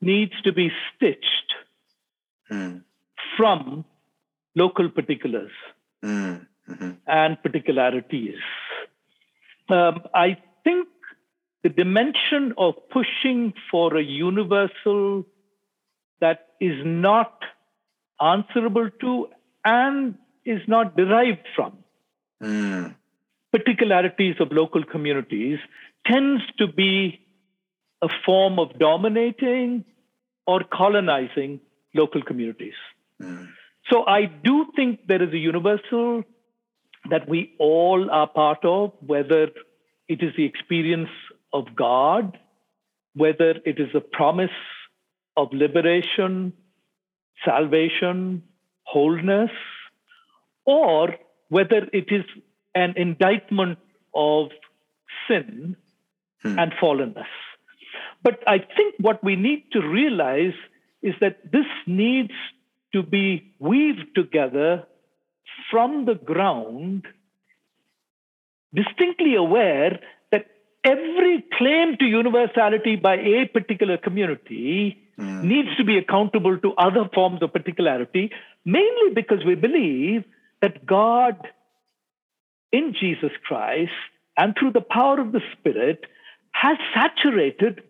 needs 0.00 0.32
to 0.42 0.52
be 0.52 0.70
stitched. 0.96 1.54
Hmm 2.48 2.78
from 3.36 3.84
local 4.54 4.88
particulars 4.88 5.50
mm, 5.50 5.73
mm-hmm. 6.04 6.90
and 7.06 7.42
particularities. 7.42 8.36
Um, 9.68 10.02
I 10.14 10.36
think 10.62 10.88
the 11.62 11.70
dimension 11.70 12.54
of 12.58 12.74
pushing 12.90 13.54
for 13.70 13.96
a 13.96 14.02
universal 14.02 15.24
that 16.20 16.48
is 16.60 16.84
not 16.84 17.42
answerable 18.20 18.90
to 19.00 19.28
and 19.64 20.16
is 20.44 20.60
not 20.68 20.96
derived 20.96 21.46
from. 21.56 21.78
Mm. 22.42 22.94
Particularities 23.50 24.36
of 24.40 24.52
local 24.52 24.84
communities 24.84 25.58
tends 26.06 26.42
to 26.58 26.66
be 26.66 27.20
a 28.02 28.08
form 28.26 28.58
of 28.58 28.78
dominating 28.78 29.84
or 30.46 30.62
colonizing 30.64 31.60
local 31.94 32.22
communities. 32.22 32.74
Mm. 33.22 33.48
So 33.90 34.04
I 34.06 34.26
do 34.26 34.66
think 34.76 35.06
there 35.06 35.22
is 35.22 35.32
a 35.32 35.38
universal 35.38 36.22
that 37.10 37.28
we 37.28 37.54
all 37.58 38.10
are 38.10 38.26
part 38.26 38.64
of, 38.64 38.92
whether 39.00 39.48
it 40.08 40.22
is 40.22 40.32
the 40.36 40.44
experience 40.44 41.10
of 41.52 41.66
God, 41.76 42.38
whether 43.14 43.50
it 43.64 43.78
is 43.78 43.88
a 43.94 44.00
promise 44.00 44.50
of 45.36 45.52
liberation, 45.52 46.52
salvation, 47.44 48.42
wholeness, 48.84 49.50
or 50.64 51.14
whether 51.48 51.86
it 51.92 52.06
is 52.10 52.24
an 52.74 52.94
indictment 52.96 53.78
of 54.14 54.48
sin 55.28 55.76
Hmm. 56.44 56.58
and 56.58 56.72
fallenness. 56.72 57.32
But 58.22 58.42
I 58.46 58.58
think 58.58 58.96
what 59.00 59.24
we 59.24 59.34
need 59.34 59.64
to 59.72 59.80
realize 59.80 60.52
is 61.02 61.14
that 61.20 61.50
this 61.50 61.66
needs 61.86 62.32
to 62.94 63.02
be 63.02 63.26
weaved 63.58 64.08
together 64.14 64.68
from 65.70 66.04
the 66.08 66.14
ground, 66.30 67.06
distinctly 68.74 69.34
aware 69.36 70.00
that 70.32 70.46
every 70.84 71.44
claim 71.58 71.96
to 71.98 72.04
universality 72.06 72.96
by 72.96 73.16
a 73.16 73.46
particular 73.58 73.96
community 74.08 75.00
Mm. 75.16 75.42
needs 75.50 75.72
to 75.78 75.84
be 75.88 75.96
accountable 75.96 76.56
to 76.62 76.70
other 76.84 77.02
forms 77.16 77.40
of 77.40 77.52
particularity, 77.56 78.22
mainly 78.64 79.10
because 79.18 79.44
we 79.50 79.54
believe 79.54 80.24
that 80.60 80.80
God 80.84 81.36
in 82.78 82.94
Jesus 83.00 83.30
Christ 83.46 83.92
and 84.36 84.56
through 84.56 84.72
the 84.72 84.80
power 84.96 85.20
of 85.20 85.30
the 85.36 85.42
Spirit 85.52 86.00
has 86.62 86.76
saturated 86.96 87.84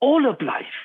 all 0.00 0.26
of 0.32 0.42
life, 0.42 0.80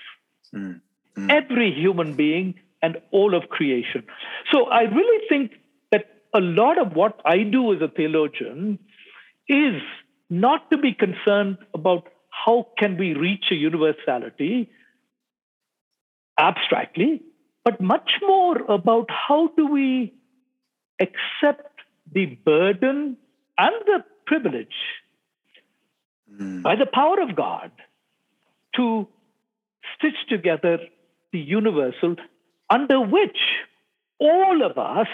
Mm. 0.53 0.79
Mm. 1.17 1.31
every 1.39 1.71
human 1.81 2.13
being, 2.21 2.53
and 2.81 2.98
all 3.12 3.36
of 3.36 3.50
creation. 3.50 4.03
So 4.51 4.65
I 4.65 4.81
really 4.81 5.27
think 5.27 5.51
that 5.91 6.05
a 6.33 6.39
lot 6.39 6.77
of 6.77 6.93
what 6.95 7.19
I 7.25 7.43
do 7.43 7.74
as 7.74 7.81
a 7.81 7.88
theologian 7.88 8.79
is 9.48 9.81
not 10.29 10.69
to 10.71 10.77
be 10.77 10.93
concerned 10.93 11.57
about 11.74 12.07
how 12.29 12.67
can 12.77 12.98
we 12.98 13.13
reach 13.13 13.45
a 13.51 13.55
universality 13.55 14.69
abstractly, 16.39 17.21
but 17.65 17.81
much 17.81 18.12
more 18.25 18.57
about 18.69 19.09
how 19.09 19.48
do 19.57 19.67
we 19.67 20.13
accept 21.01 21.81
the 22.13 22.25
burden 22.45 23.17
and 23.57 23.75
the 23.86 24.03
privilege 24.25 24.75
Mm. 26.38 26.62
by 26.62 26.75
the 26.75 26.86
power 26.86 27.19
of 27.21 27.36
God 27.36 27.71
to 28.75 29.07
stitch 29.95 30.19
together 30.29 30.79
the 31.31 31.39
universal 31.39 32.15
under 32.69 32.99
which 33.01 33.38
all 34.19 34.63
of 34.63 34.77
us, 34.77 35.07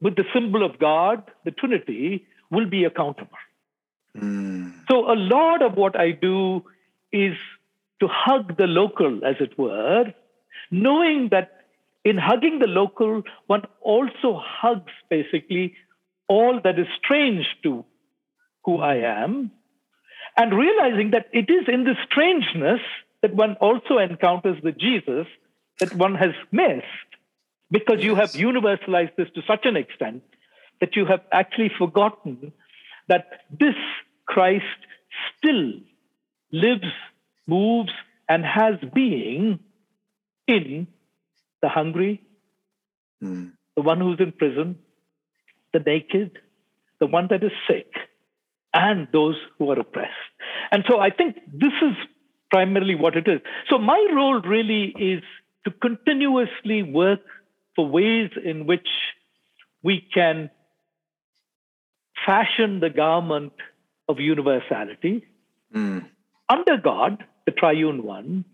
with 0.00 0.16
the 0.16 0.24
symbol 0.32 0.64
of 0.64 0.78
God, 0.78 1.30
the 1.44 1.50
Trinity, 1.50 2.26
will 2.50 2.68
be 2.68 2.84
accountable. 2.84 3.38
Mm. 4.16 4.74
So, 4.90 5.10
a 5.10 5.16
lot 5.16 5.62
of 5.62 5.74
what 5.74 5.98
I 5.98 6.12
do 6.12 6.64
is 7.12 7.34
to 8.00 8.08
hug 8.08 8.56
the 8.56 8.66
local, 8.66 9.24
as 9.24 9.36
it 9.40 9.58
were, 9.58 10.12
knowing 10.70 11.28
that 11.30 11.64
in 12.04 12.18
hugging 12.18 12.58
the 12.58 12.66
local, 12.66 13.22
one 13.46 13.62
also 13.80 14.40
hugs 14.42 14.92
basically 15.08 15.74
all 16.28 16.60
that 16.62 16.78
is 16.78 16.86
strange 17.02 17.46
to 17.62 17.84
who 18.64 18.78
I 18.78 18.96
am, 18.96 19.50
and 20.36 20.56
realizing 20.56 21.10
that 21.12 21.28
it 21.32 21.50
is 21.50 21.64
in 21.68 21.84
the 21.84 21.94
strangeness 22.06 22.80
that 23.24 23.34
one 23.34 23.54
also 23.54 23.96
encounters 23.96 24.58
the 24.62 24.70
Jesus 24.70 25.26
that 25.80 25.94
one 25.94 26.14
has 26.14 26.32
missed 26.52 27.10
because 27.70 28.04
you 28.04 28.14
have 28.14 28.32
universalized 28.32 29.16
this 29.16 29.28
to 29.34 29.40
such 29.46 29.64
an 29.64 29.78
extent 29.78 30.22
that 30.82 30.94
you 30.94 31.06
have 31.06 31.22
actually 31.32 31.70
forgotten 31.78 32.52
that 33.08 33.24
this 33.50 33.78
Christ 34.26 34.80
still 35.38 35.72
lives, 36.52 36.92
moves, 37.46 37.92
and 38.28 38.44
has 38.44 38.74
being 38.92 39.58
in 40.46 40.86
the 41.62 41.70
hungry, 41.70 42.20
Mm. 43.22 43.52
the 43.74 43.80
one 43.80 44.00
who's 44.00 44.20
in 44.20 44.32
prison, 44.32 44.78
the 45.72 45.78
naked, 45.78 46.40
the 46.98 47.06
one 47.06 47.28
that 47.30 47.42
is 47.42 47.52
sick, 47.66 47.90
and 48.74 49.08
those 49.12 49.36
who 49.56 49.70
are 49.70 49.80
oppressed. 49.80 50.34
And 50.70 50.84
so 50.86 51.00
I 51.00 51.08
think 51.08 51.36
this 51.46 51.72
is 51.88 51.96
primarily 52.54 52.94
what 52.94 53.16
it 53.16 53.26
is. 53.26 53.40
So 53.68 53.78
my 53.78 54.00
role 54.14 54.40
really 54.40 54.84
is 55.12 55.22
to 55.64 55.72
continuously 55.72 56.82
work 56.84 57.20
for 57.74 57.84
ways 57.88 58.30
in 58.44 58.64
which 58.66 58.86
we 59.82 60.00
can 60.16 60.50
fashion 62.24 62.78
the 62.78 62.90
garment 62.90 63.52
of 64.08 64.20
universality 64.20 65.26
Mm. 65.74 66.04
under 66.48 66.76
God, 66.76 67.24
the 67.46 67.50
triune 67.50 68.04
one, 68.04 68.44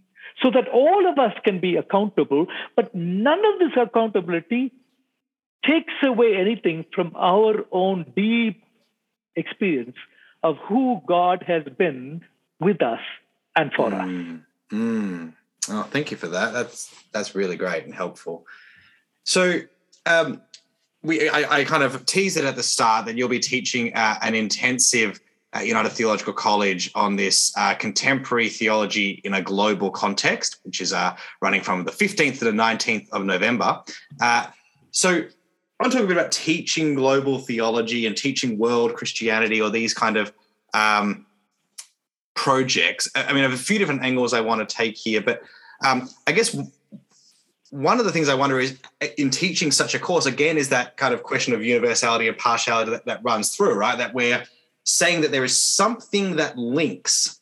so 0.43 0.51
that 0.51 0.69
all 0.69 1.07
of 1.07 1.19
us 1.19 1.35
can 1.45 1.61
be 1.61 1.77
accountable, 1.77 2.47
but 2.75 2.95
none 2.95 3.45
of 3.51 3.59
this 3.59 3.77
accountability 3.77 4.73
takes 5.67 5.93
away 6.03 6.37
anything 6.37 6.87
from 6.95 7.13
our 7.15 7.67
own 7.71 8.07
deep 8.17 8.63
experience 9.37 9.99
of 10.43 10.57
who 10.69 11.03
God 11.07 11.45
has 11.47 11.65
been 11.77 12.23
with 12.59 12.81
us 12.81 13.05
and 13.57 13.73
for 13.73 13.93
us. 13.93 14.03
Mm. 14.03 14.43
Mm. 14.73 15.33
Oh, 15.69 15.83
thank 15.91 16.11
you 16.11 16.17
for 16.17 16.29
that. 16.29 16.53
That's 16.53 16.95
that's 17.13 17.35
really 17.35 17.57
great 17.57 17.85
and 17.85 17.95
helpful. 17.95 18.47
So, 19.25 19.61
um, 20.07 20.41
we 21.03 21.29
I, 21.29 21.61
I 21.61 21.65
kind 21.65 21.83
of 21.83 22.07
teased 22.07 22.37
it 22.37 22.45
at 22.45 22.57
the 22.57 22.63
start 22.63 23.07
that 23.07 23.17
you'll 23.17 23.29
be 23.29 23.41
teaching 23.41 23.93
uh, 23.95 24.19
an 24.23 24.35
intensive 24.35 25.21
at 25.53 25.67
United 25.67 25.91
Theological 25.91 26.33
College 26.33 26.91
on 26.95 27.17
this 27.17 27.53
uh, 27.57 27.75
contemporary 27.75 28.49
theology 28.49 29.21
in 29.25 29.35
a 29.35 29.43
global 29.43 29.91
context, 29.91 30.59
which 30.63 30.81
is 30.81 30.93
uh, 30.93 31.17
running 31.43 31.61
from 31.61 31.85
the 31.85 31.91
15th 31.91 32.39
to 32.39 32.45
the 32.45 32.53
19th 32.53 33.09
of 33.11 33.25
November. 33.25 33.83
Uh, 34.21 34.47
so, 34.93 35.11
I 35.11 35.83
want 35.83 35.93
to 35.93 35.99
talk 35.99 36.05
a 36.05 36.09
bit 36.09 36.17
about 36.17 36.31
teaching 36.31 36.95
global 36.95 37.39
theology 37.39 38.07
and 38.07 38.17
teaching 38.17 38.59
world 38.59 38.95
Christianity 38.95 39.61
or 39.61 39.71
these 39.71 39.95
kind 39.95 40.17
of 40.17 40.33
um, 40.75 41.27
projects. 42.41 43.07
I 43.15 43.35
mean, 43.35 43.45
I 43.45 43.49
have 43.49 43.53
a 43.53 43.63
few 43.63 43.79
different 43.79 44.03
angles 44.03 44.33
I 44.33 44.41
want 44.41 44.67
to 44.67 44.75
take 44.75 44.97
here, 44.97 45.21
but 45.21 45.43
um, 45.85 46.09
I 46.27 46.33
guess 46.33 46.57
one 47.69 47.99
of 47.99 48.07
the 48.07 48.13
things 48.13 48.31
I 48.31 48.35
wonder 48.35 48.59
is 48.59 48.79
in 49.19 49.29
teaching 49.29 49.71
such 49.71 49.95
a 49.95 49.99
course, 49.99 50.25
again, 50.25 50.57
is 50.57 50.71
that 50.71 50.97
kind 50.97 51.13
of 51.13 51.23
question 51.23 51.53
of 51.53 51.63
universality 51.63 52.29
and 52.29 52.39
partiality 52.39 52.93
that, 52.93 53.05
that 53.05 53.23
runs 53.23 53.55
through, 53.55 53.75
right? 53.75 53.99
That 53.99 54.15
we're 54.15 54.43
saying 54.85 55.21
that 55.21 55.33
there 55.33 55.45
is 55.45 55.55
something 55.55 56.37
that 56.37 56.57
links 56.57 57.41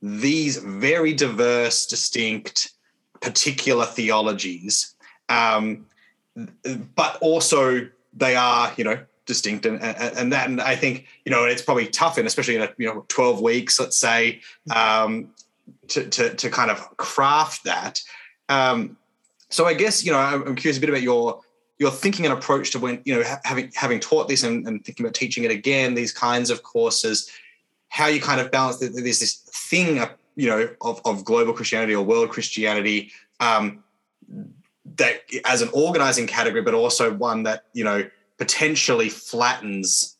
these 0.00 0.56
very 0.56 1.12
diverse, 1.12 1.84
distinct, 1.84 2.72
particular 3.20 3.84
theologies, 3.84 4.94
um, 5.28 5.84
but 6.96 7.18
also 7.20 7.86
they 8.14 8.36
are, 8.36 8.72
you 8.78 8.84
know, 8.84 8.98
distinct 9.30 9.64
and, 9.64 9.80
and, 9.80 10.18
and 10.18 10.32
that 10.32 10.48
and 10.48 10.60
I 10.60 10.74
think 10.74 11.06
you 11.24 11.30
know 11.30 11.44
it's 11.44 11.62
probably 11.62 11.86
tough 11.86 12.18
and 12.18 12.26
especially 12.26 12.56
in 12.56 12.62
a, 12.62 12.70
you 12.78 12.86
know 12.86 13.04
12 13.06 13.40
weeks 13.40 13.78
let's 13.78 13.96
say 13.96 14.40
um, 14.74 15.30
to, 15.86 16.08
to 16.08 16.34
to 16.34 16.50
kind 16.50 16.70
of 16.70 16.96
craft 16.96 17.64
that. 17.64 18.02
Um, 18.48 18.96
so 19.48 19.66
I 19.66 19.74
guess 19.74 20.04
you 20.04 20.10
know 20.10 20.18
I'm 20.18 20.56
curious 20.56 20.78
a 20.78 20.80
bit 20.80 20.90
about 20.90 21.02
your 21.02 21.40
your 21.78 21.92
thinking 21.92 22.26
and 22.26 22.34
approach 22.34 22.72
to 22.72 22.80
when 22.80 23.00
you 23.04 23.14
know 23.14 23.22
having 23.44 23.70
having 23.74 24.00
taught 24.00 24.26
this 24.26 24.42
and, 24.42 24.66
and 24.66 24.84
thinking 24.84 25.06
about 25.06 25.14
teaching 25.14 25.44
it 25.44 25.52
again 25.52 25.94
these 25.94 26.12
kinds 26.12 26.50
of 26.50 26.62
courses 26.62 27.30
how 27.88 28.06
you 28.06 28.20
kind 28.20 28.40
of 28.40 28.50
balance 28.50 28.78
that 28.78 28.92
there's 28.92 29.20
this 29.20 29.36
thing 29.70 30.02
you 30.36 30.48
know 30.48 30.68
of, 30.80 31.00
of 31.04 31.24
global 31.24 31.52
Christianity 31.52 31.94
or 31.94 32.04
world 32.04 32.30
Christianity 32.30 33.12
um, 33.38 33.84
that 34.96 35.22
as 35.44 35.62
an 35.62 35.70
organizing 35.72 36.26
category 36.26 36.62
but 36.62 36.74
also 36.74 37.12
one 37.12 37.44
that 37.44 37.64
you 37.72 37.84
know 37.84 38.08
potentially 38.40 39.10
flattens 39.10 40.16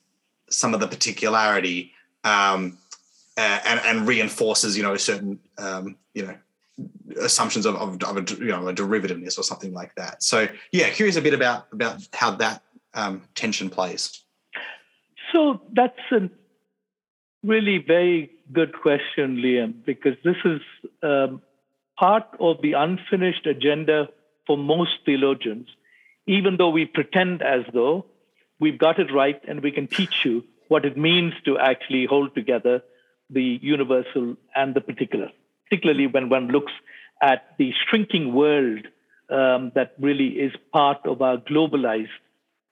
some 0.51 0.75
of 0.75 0.81
the 0.81 0.87
particularity 0.87 1.93
um, 2.23 2.77
and, 3.37 3.81
and 3.85 4.07
reinforces, 4.07 4.77
you 4.77 4.83
know, 4.83 4.95
certain, 4.97 5.41
um, 5.57 5.97
you 6.13 6.27
know, 6.27 6.37
assumptions 7.19 7.65
of, 7.65 7.77
of, 7.77 8.03
of, 8.03 8.17
a, 8.19 8.35
you 8.37 8.49
know, 8.49 8.69
a 8.69 8.75
derivativeness 8.75 9.39
or 9.39 9.43
something 9.43 9.73
like 9.73 9.95
that. 9.95 10.23
So, 10.23 10.49
yeah, 10.71 10.91
curious 10.91 11.17
a 11.17 11.23
bit 11.23 11.33
about 11.33 11.67
about 11.73 12.07
how 12.13 12.33
that 12.33 12.63
um, 12.93 13.23
tension 13.35 13.71
plays. 13.71 14.23
So 15.33 15.63
that's 15.73 15.99
a 16.13 16.29
really 17.43 17.79
very 17.79 18.31
good 18.53 18.75
question, 18.83 19.37
Liam, 19.37 19.83
because 19.87 20.17
this 20.25 20.37
is 20.45 20.61
um, 21.03 21.41
part 21.99 22.27
of 22.39 22.61
the 22.61 22.75
unfinished 22.75 23.47
agenda 23.47 24.09
for 24.47 24.59
most 24.59 24.93
theologians, 25.07 25.69
even 26.27 26.57
though 26.59 26.71
we 26.71 26.85
pretend 26.85 27.41
as 27.41 27.63
though 27.73 28.05
we've 28.61 28.79
got 28.79 28.99
it 28.99 29.13
right 29.13 29.41
and 29.49 29.63
we 29.63 29.73
can 29.73 29.89
teach 29.89 30.25
you 30.25 30.45
what 30.69 30.85
it 30.85 30.97
means 30.97 31.35
to 31.45 31.59
actually 31.59 32.07
hold 32.07 32.35
together 32.35 32.83
the 33.29 33.59
universal 33.63 34.37
and 34.55 34.75
the 34.75 34.81
particular, 34.81 35.31
particularly 35.65 36.07
when 36.07 36.29
one 36.29 36.49
looks 36.49 36.73
at 37.23 37.55
the 37.59 37.73
shrinking 37.89 38.35
world 38.35 38.87
um, 39.31 39.73
that 39.75 39.95
really 39.99 40.29
is 40.29 40.53
part 40.73 40.99
of 41.05 41.23
our 41.23 41.39
globalized 41.39 42.09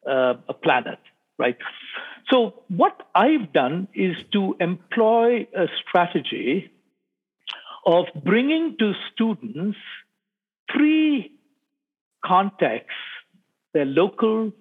uh, 0.09 0.35
planet, 0.63 0.99
right? 1.39 1.57
So, 2.31 2.63
what 2.69 3.09
I've 3.15 3.53
done 3.53 3.89
is 3.95 4.17
to 4.33 4.57
employ 4.61 5.47
a 5.57 5.67
strategy 5.81 6.71
of 7.87 8.07
bringing 8.25 8.77
to 8.79 8.93
students 9.13 9.79
three 10.71 11.33
contexts 12.25 12.93
their 13.73 13.87
local, 13.87 14.53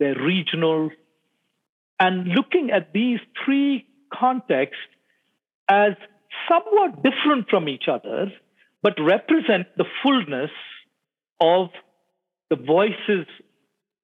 their 0.00 0.16
regional, 0.16 0.90
and 2.00 2.26
looking 2.28 2.70
at 2.72 2.92
these 2.92 3.20
three 3.44 3.86
contexts 4.12 4.82
as 5.68 5.92
somewhat 6.48 7.02
different 7.04 7.48
from 7.48 7.68
each 7.68 7.84
other, 7.86 8.32
but 8.82 8.94
represent 8.98 9.68
the 9.76 9.84
fullness 10.02 10.50
of 11.40 11.68
the 12.48 12.56
voices 12.56 13.26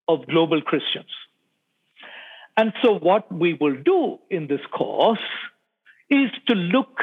of 0.06 0.26
global 0.28 0.62
Christians. 0.62 1.10
And 2.56 2.72
so, 2.82 2.98
what 2.98 3.30
we 3.32 3.54
will 3.60 3.76
do 3.82 4.18
in 4.30 4.46
this 4.46 4.64
course 4.72 5.18
is 6.08 6.30
to 6.46 6.54
look 6.54 7.00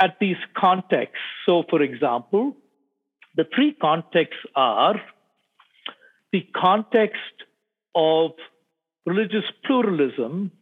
at 0.00 0.16
these 0.20 0.36
contexts. 0.56 1.18
So, 1.44 1.64
for 1.68 1.82
example, 1.82 2.56
the 3.36 3.44
three 3.54 3.72
contexts 3.72 4.40
are 4.54 5.00
the 6.32 6.46
context 6.54 7.20
of 7.94 8.32
religious 9.06 9.44
pluralism 9.64 10.52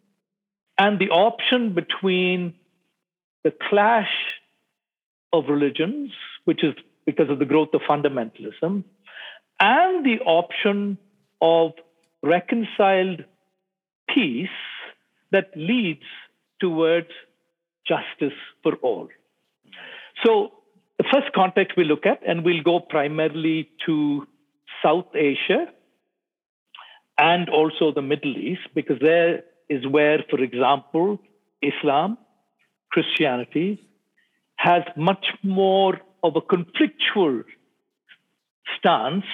and 0.79 0.99
the 0.99 1.11
option 1.11 1.75
between 1.75 2.55
the 3.45 3.53
clash 3.69 4.11
of 5.33 5.45
religions, 5.49 6.13
which 6.45 6.63
is 6.65 6.75
because 7.05 7.29
of 7.31 7.39
the 7.39 7.45
growth 7.45 7.69
of 7.75 7.81
fundamentalism, 7.89 8.85
and 9.61 10.07
the 10.07 10.21
option 10.25 10.99
of 11.41 11.73
reconciled 12.23 13.25
peace 14.09 14.49
that 15.33 15.51
leads 15.57 16.05
towards 16.61 17.09
justice 17.87 18.39
for 18.63 18.75
all. 18.77 19.09
So, 20.25 20.53
the 20.99 21.05
first 21.13 21.33
context 21.35 21.77
we 21.77 21.85
look 21.85 22.07
at, 22.07 22.21
and 22.27 22.45
we'll 22.45 22.63
go 22.63 22.81
primarily 22.81 23.71
to 23.87 24.27
South 24.83 25.15
Asia 25.15 25.67
and 27.19 27.49
also 27.49 27.93
the 27.93 28.03
Middle 28.03 28.37
East, 28.37 28.69
because 28.75 28.99
there 29.01 29.43
is 29.69 29.87
where, 29.87 30.25
for 30.31 30.41
example, 30.41 31.19
Islam, 31.61 32.17
Christianity 32.91 33.87
has 34.57 34.83
much 34.97 35.27
more 35.43 36.01
of 36.23 36.37
a 36.37 36.41
conflictual 36.41 37.45
stance, 38.79 39.25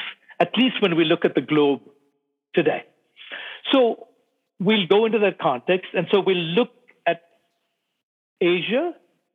at 0.40 0.50
least 0.56 0.80
when 0.80 0.96
we 0.96 1.04
look 1.04 1.24
at 1.24 1.34
the 1.34 1.40
globe 1.40 1.80
today. 2.54 2.84
So 3.72 4.08
we'll 4.58 4.86
go 4.86 5.06
into 5.06 5.18
that 5.20 5.38
context. 5.38 5.90
And 5.94 6.06
so 6.10 6.20
we'll 6.20 6.36
look 6.36 6.72
at 7.06 7.22
Asia. 8.40 8.92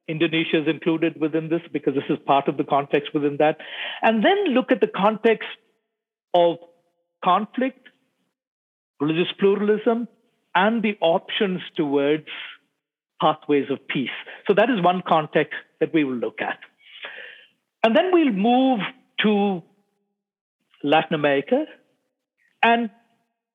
Indonesia 0.08 0.62
is 0.62 0.68
included 0.68 1.20
within 1.20 1.50
this 1.50 1.62
because 1.72 1.94
this 1.94 2.04
is 2.10 2.18
part 2.26 2.48
of 2.48 2.58
the 2.58 2.64
context 2.64 3.14
within 3.14 3.38
that. 3.38 3.58
And 4.02 4.24
then 4.24 4.54
look 4.54 4.72
at 4.72 4.82
the 4.82 4.88
context 4.88 5.50
of 6.34 6.58
conflict, 7.24 7.88
religious 9.00 9.32
pluralism, 9.40 10.08
and 10.56 10.84
the 10.84 10.98
options 11.02 11.62
towards 11.76 12.28
pathways 13.22 13.70
of 13.70 13.88
peace. 13.88 14.10
So 14.48 14.54
that 14.54 14.70
is 14.70 14.82
one 14.82 15.02
context 15.08 15.56
that 15.80 15.94
we 15.94 16.04
will 16.04 16.16
look 16.16 16.42
at. 16.42 16.60
And 17.84 17.96
then 17.96 18.12
we'll 18.12 18.34
move 18.34 18.80
to 19.22 19.64
Latin 20.84 21.14
America 21.16 21.66
and 22.62 22.90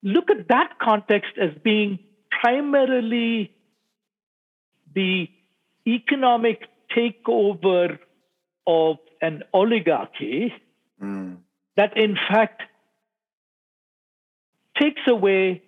look 0.03 0.31
at 0.31 0.49
that 0.49 0.79
context 0.81 1.33
as 1.41 1.51
being 1.63 1.99
primarily 2.43 3.53
the 4.95 5.29
economic 5.87 6.63
takeover 6.97 7.99
of 8.67 8.97
an 9.21 9.43
oligarchy 9.53 10.53
mm. 11.03 11.37
that, 11.77 11.97
in 11.97 12.17
fact, 12.17 12.63
takes 14.81 15.03
away 15.07 15.63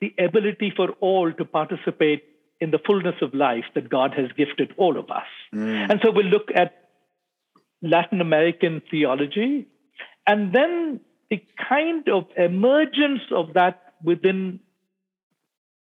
the 0.00 0.14
ability 0.18 0.72
for 0.76 0.90
all 1.00 1.32
to 1.32 1.44
participate 1.44 2.24
in 2.60 2.70
the 2.70 2.78
fullness 2.86 3.16
of 3.20 3.34
life 3.34 3.64
that 3.74 3.88
God 3.88 4.14
has 4.14 4.30
gifted 4.36 4.72
all 4.76 4.98
of 4.98 5.10
us. 5.10 5.26
Mm. 5.54 5.90
And 5.90 6.00
so 6.02 6.10
we'll 6.10 6.26
look 6.26 6.48
at 6.54 6.88
Latin 7.82 8.20
American 8.20 8.82
theology 8.90 9.66
and 10.26 10.54
then 10.54 11.00
the 11.30 11.42
kind 11.68 12.08
of 12.08 12.24
emergence 12.36 13.22
of 13.30 13.54
that 13.54 13.94
within 14.02 14.60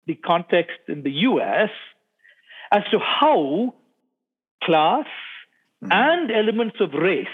the 0.07 0.15
context 0.15 0.79
in 0.89 1.03
the 1.03 1.11
US 1.11 1.71
as 2.73 2.83
to 2.91 2.99
how 2.99 3.75
class 4.63 5.07
mm. 5.83 5.89
and 5.91 6.31
elements 6.31 6.77
of 6.81 6.93
race 6.93 7.27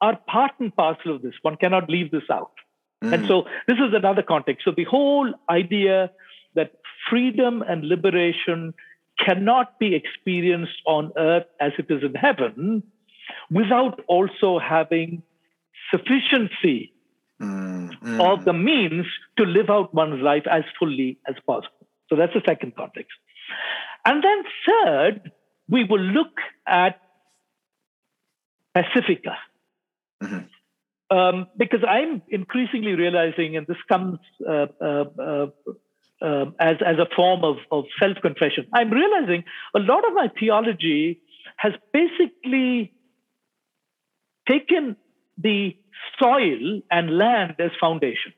are 0.00 0.16
part 0.26 0.52
and 0.58 0.74
parcel 0.74 1.14
of 1.14 1.22
this. 1.22 1.34
One 1.42 1.56
cannot 1.56 1.88
leave 1.88 2.10
this 2.10 2.28
out. 2.30 2.52
Mm. 3.02 3.14
And 3.14 3.26
so 3.26 3.44
this 3.66 3.76
is 3.78 3.94
another 3.94 4.22
context. 4.22 4.64
So 4.64 4.72
the 4.76 4.84
whole 4.84 5.32
idea 5.48 6.10
that 6.54 6.72
freedom 7.08 7.62
and 7.62 7.84
liberation 7.84 8.74
cannot 9.18 9.78
be 9.78 9.94
experienced 9.94 10.80
on 10.86 11.12
earth 11.16 11.46
as 11.60 11.72
it 11.78 11.86
is 11.88 12.02
in 12.02 12.14
heaven 12.14 12.82
without 13.50 14.00
also 14.06 14.58
having 14.58 15.22
sufficiency 15.90 16.92
mm, 17.40 17.90
mm. 18.00 18.20
of 18.20 18.44
the 18.44 18.52
means 18.52 19.06
to 19.38 19.44
live 19.44 19.70
out 19.70 19.94
one's 19.94 20.20
life 20.22 20.44
as 20.50 20.64
fully 20.78 21.18
as 21.28 21.34
possible. 21.46 21.86
So 22.08 22.16
that's 22.16 22.34
the 22.34 22.42
second 22.44 22.74
context. 22.76 23.12
And 24.04 24.22
then 24.22 24.42
third, 24.66 25.32
we 25.68 25.84
will 25.84 26.00
look 26.00 26.38
at 26.66 27.00
Pacifica. 28.74 29.36
Mm-hmm. 30.22 30.46
Um, 31.10 31.46
because 31.56 31.80
I'm 31.86 32.22
increasingly 32.28 32.94
realizing, 32.94 33.56
and 33.56 33.66
this 33.66 33.76
comes 33.88 34.18
uh, 34.48 34.66
uh, 34.80 35.04
uh, 35.18 35.46
um, 36.22 36.54
as, 36.58 36.76
as 36.84 36.96
a 36.98 37.06
form 37.14 37.44
of, 37.44 37.56
of 37.70 37.84
self 38.00 38.16
confession, 38.22 38.66
I'm 38.72 38.90
realizing 38.90 39.44
a 39.74 39.80
lot 39.80 40.06
of 40.06 40.14
my 40.14 40.28
theology 40.38 41.20
has 41.56 41.72
basically 41.92 42.92
taken 44.48 44.96
the 45.36 45.76
soil 46.18 46.80
and 46.90 47.18
land 47.18 47.56
as 47.58 47.70
foundation. 47.80 48.32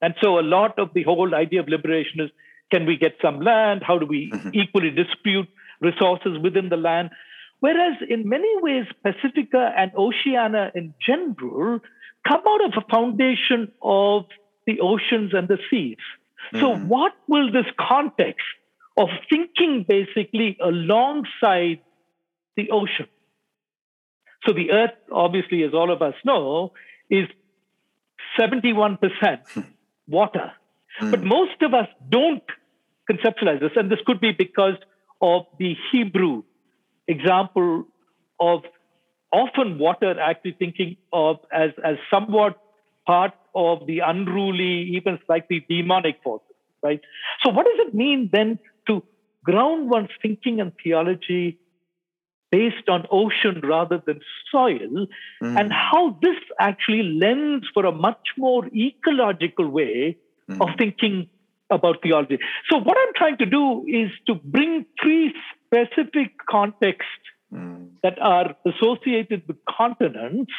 And 0.00 0.14
so 0.22 0.38
a 0.38 0.42
lot 0.42 0.78
of 0.78 0.90
the 0.94 1.02
whole 1.02 1.34
idea 1.34 1.60
of 1.60 1.68
liberation 1.68 2.20
is 2.20 2.30
can 2.70 2.86
we 2.86 2.96
get 2.96 3.16
some 3.22 3.40
land? 3.40 3.82
How 3.86 3.98
do 3.98 4.06
we 4.06 4.30
mm-hmm. 4.30 4.50
equally 4.52 4.90
distribute 4.90 5.48
resources 5.80 6.38
within 6.42 6.68
the 6.68 6.76
land? 6.76 7.10
Whereas 7.60 7.96
in 8.08 8.28
many 8.28 8.60
ways, 8.60 8.84
Pacifica 9.02 9.72
and 9.76 9.92
Oceania 9.96 10.70
in 10.74 10.94
general 11.04 11.80
come 12.26 12.42
out 12.46 12.64
of 12.64 12.72
a 12.76 12.86
foundation 12.90 13.72
of 13.82 14.24
the 14.66 14.80
oceans 14.80 15.32
and 15.32 15.48
the 15.48 15.58
seas. 15.70 15.96
Mm-hmm. 16.52 16.60
So, 16.60 16.76
what 16.76 17.12
will 17.28 17.50
this 17.50 17.66
context 17.78 18.44
of 18.96 19.08
thinking 19.30 19.84
basically 19.88 20.56
alongside 20.62 21.80
the 22.56 22.70
ocean? 22.70 23.06
So, 24.46 24.52
the 24.52 24.70
earth, 24.72 24.94
obviously, 25.10 25.62
as 25.64 25.72
all 25.72 25.90
of 25.90 26.02
us 26.02 26.14
know, 26.24 26.72
is 27.10 27.26
71% 28.38 28.98
water. 30.06 30.52
Mm-hmm. 31.00 31.10
But 31.10 31.22
most 31.22 31.62
of 31.62 31.74
us 31.74 31.88
don't 32.08 32.42
conceptualize 33.10 33.60
this. 33.60 33.72
And 33.76 33.90
this 33.90 34.00
could 34.06 34.20
be 34.20 34.32
because 34.32 34.76
of 35.20 35.46
the 35.58 35.74
Hebrew 35.92 36.42
example 37.08 37.84
of 38.40 38.62
often 39.32 39.78
water 39.78 40.18
actually 40.18 40.56
thinking 40.58 40.96
of 41.12 41.36
as, 41.52 41.70
as 41.84 41.96
somewhat 42.10 42.58
part 43.06 43.32
of 43.54 43.86
the 43.86 44.00
unruly, 44.00 44.82
even 44.96 45.18
slightly 45.26 45.64
demonic 45.68 46.22
forces, 46.22 46.56
right? 46.82 47.00
So, 47.42 47.50
what 47.50 47.66
does 47.66 47.88
it 47.88 47.94
mean 47.94 48.30
then 48.32 48.58
to 48.86 49.02
ground 49.44 49.90
one's 49.90 50.10
thinking 50.20 50.60
and 50.60 50.72
theology 50.82 51.58
based 52.50 52.88
on 52.88 53.06
ocean 53.10 53.60
rather 53.62 54.02
than 54.06 54.20
soil, 54.52 55.06
mm. 55.42 55.60
and 55.60 55.72
how 55.72 56.18
this 56.22 56.36
actually 56.60 57.02
lends 57.02 57.66
for 57.74 57.84
a 57.86 57.92
much 57.92 58.28
more 58.36 58.66
ecological 58.68 59.68
way 59.68 60.16
mm. 60.48 60.60
of 60.60 60.68
thinking 60.78 61.28
about 61.70 62.02
theology. 62.02 62.38
So, 62.70 62.78
what 62.78 62.96
I'm 62.96 63.14
trying 63.16 63.38
to 63.38 63.46
do 63.46 63.84
is 63.86 64.10
to 64.26 64.34
bring 64.34 64.86
three 65.02 65.34
specific 65.66 66.32
contexts 66.48 67.10
mm. 67.52 67.88
that 68.02 68.18
are 68.20 68.54
associated 68.64 69.42
with 69.46 69.56
continents 69.68 70.52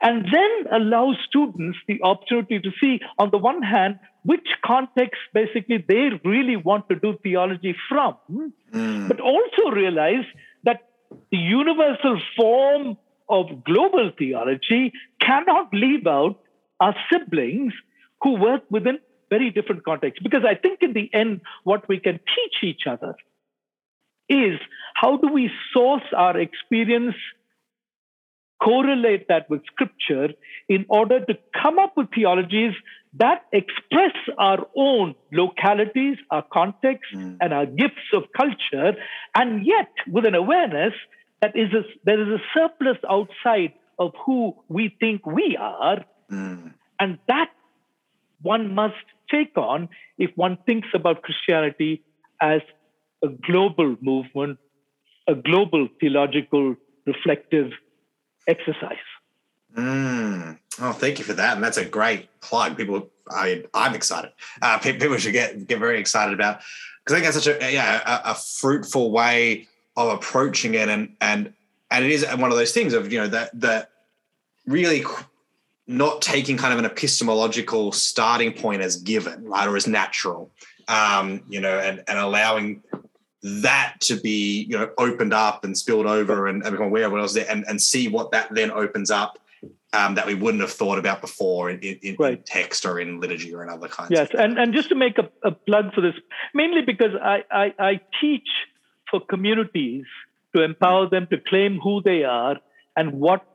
and 0.00 0.26
then 0.32 0.50
allow 0.72 1.14
students 1.28 1.78
the 1.86 2.00
opportunity 2.02 2.58
to 2.58 2.70
see, 2.80 3.00
on 3.18 3.30
the 3.30 3.38
one 3.38 3.62
hand, 3.62 3.98
which 4.24 4.48
context 4.64 5.20
basically 5.32 5.84
they 5.86 6.10
really 6.24 6.56
want 6.56 6.88
to 6.88 6.96
do 6.96 7.16
theology 7.22 7.74
from, 7.88 8.16
mm. 8.72 9.08
but 9.08 9.20
also 9.20 9.70
realize 9.70 10.24
that 10.64 10.88
the 11.30 11.38
universal 11.38 12.20
form 12.36 12.96
of 13.28 13.64
global 13.64 14.10
theology 14.18 14.92
cannot 15.20 15.72
leave 15.72 16.06
out 16.06 16.38
our 16.80 16.94
siblings 17.12 17.72
who 18.22 18.32
work 18.36 18.62
within 18.70 18.98
very 19.30 19.50
different 19.50 19.84
contexts. 19.84 20.22
Because 20.22 20.44
I 20.48 20.54
think 20.54 20.82
in 20.82 20.92
the 20.92 21.10
end, 21.12 21.40
what 21.64 21.88
we 21.88 21.98
can 21.98 22.18
teach 22.18 22.62
each 22.62 22.86
other 22.88 23.14
is 24.28 24.58
how 24.94 25.16
do 25.16 25.28
we 25.32 25.50
source 25.72 26.02
our 26.16 26.38
experience, 26.38 27.14
correlate 28.62 29.28
that 29.28 29.48
with 29.50 29.62
scripture 29.66 30.28
in 30.68 30.86
order 30.88 31.24
to 31.24 31.34
come 31.62 31.78
up 31.78 31.96
with 31.96 32.08
theologies 32.14 32.72
that 33.18 33.42
express 33.52 34.14
our 34.38 34.66
own 34.76 35.14
localities, 35.32 36.16
our 36.30 36.44
context, 36.52 37.04
mm. 37.14 37.36
and 37.40 37.52
our 37.52 37.66
gifts 37.66 38.12
of 38.12 38.24
culture, 38.36 38.96
and 39.34 39.66
yet 39.66 39.90
with 40.10 40.26
an 40.26 40.34
awareness 40.34 40.92
that 41.40 41.56
is 41.56 41.72
a, 41.72 41.82
there 42.04 42.20
is 42.20 42.28
a 42.28 42.42
surplus 42.54 42.98
outside 43.08 43.72
of 43.98 44.12
who 44.24 44.54
we 44.68 44.94
think 45.00 45.26
we 45.26 45.56
are, 45.58 46.04
mm. 46.30 46.72
and 47.00 47.18
that 47.28 47.50
one 48.42 48.74
must 48.74 48.94
take 49.30 49.56
on 49.56 49.88
if 50.18 50.30
one 50.36 50.58
thinks 50.66 50.88
about 50.94 51.22
Christianity 51.22 52.02
as 52.40 52.60
a 53.26 53.28
global 53.50 53.96
movement, 54.00 54.58
a 55.26 55.34
global 55.34 55.88
theological 56.00 56.76
reflective 57.06 57.72
exercise. 58.46 59.06
Mm. 59.76 60.58
Oh, 60.80 60.92
thank 60.92 61.18
you 61.18 61.24
for 61.24 61.32
that. 61.34 61.54
And 61.54 61.64
that's 61.64 61.76
a 61.76 61.84
great 61.84 62.28
plug. 62.40 62.76
People, 62.76 63.10
I, 63.30 63.64
I'm 63.74 63.94
excited. 63.94 64.32
Uh, 64.62 64.78
people 64.78 65.16
should 65.18 65.32
get 65.32 65.66
get 65.66 65.78
very 65.78 65.98
excited 65.98 66.34
about 66.34 66.60
because 67.04 67.14
I 67.14 67.20
think 67.20 67.32
that's 67.32 67.44
such 67.44 67.62
a 67.62 67.72
yeah 67.72 68.02
a, 68.04 68.30
a, 68.30 68.34
fruitful 68.34 69.10
way 69.10 69.68
of 69.96 70.08
approaching 70.14 70.74
it, 70.74 70.88
and 70.88 71.14
and 71.20 71.52
and 71.90 72.04
it 72.04 72.10
is 72.10 72.26
one 72.36 72.50
of 72.50 72.58
those 72.58 72.72
things 72.72 72.92
of 72.94 73.12
you 73.12 73.18
know 73.20 73.28
that 73.28 73.58
that 73.60 73.90
really 74.66 75.04
not 75.86 76.20
taking 76.20 76.56
kind 76.56 76.72
of 76.72 76.78
an 76.78 76.84
epistemological 76.84 77.92
starting 77.92 78.52
point 78.52 78.82
as 78.82 78.96
given, 78.96 79.44
right, 79.44 79.68
or 79.68 79.76
as 79.76 79.86
natural, 79.86 80.50
um, 80.88 81.42
you 81.48 81.60
know, 81.60 81.78
and 81.78 82.02
and 82.08 82.18
allowing 82.18 82.82
that 83.46 83.94
to 84.00 84.16
be 84.16 84.66
you 84.68 84.76
know 84.76 84.90
opened 84.98 85.32
up 85.32 85.64
and 85.64 85.76
spilled 85.78 86.06
over 86.06 86.48
and, 86.48 86.64
and 86.64 86.72
become 86.72 86.86
aware 86.86 87.06
of 87.06 87.12
what 87.12 87.20
else 87.20 87.34
there 87.34 87.46
and, 87.48 87.64
and 87.68 87.80
see 87.80 88.08
what 88.08 88.32
that 88.32 88.52
then 88.52 88.70
opens 88.72 89.10
up 89.10 89.38
um, 89.92 90.16
that 90.16 90.26
we 90.26 90.34
wouldn't 90.34 90.60
have 90.60 90.72
thought 90.72 90.98
about 90.98 91.20
before 91.20 91.70
in, 91.70 91.78
in, 91.80 92.16
right. 92.18 92.38
in, 92.38 92.42
text 92.44 92.84
or 92.84 92.98
in 92.98 93.20
liturgy 93.20 93.54
or 93.54 93.62
in 93.62 93.68
other 93.68 93.88
kinds. 93.88 94.10
Yes, 94.10 94.28
and 94.36 94.58
and 94.58 94.74
just 94.74 94.88
to 94.88 94.94
make 94.94 95.16
a, 95.18 95.30
a 95.44 95.52
plug 95.52 95.94
for 95.94 96.00
this, 96.00 96.14
mainly 96.54 96.82
because 96.82 97.12
I, 97.22 97.44
I, 97.50 97.74
I 97.78 98.00
teach 98.20 98.48
for 99.10 99.20
communities 99.20 100.04
to 100.54 100.62
empower 100.62 101.08
them 101.08 101.28
to 101.30 101.38
claim 101.38 101.78
who 101.78 102.02
they 102.02 102.24
are 102.24 102.56
and 102.96 103.12
what 103.12 103.46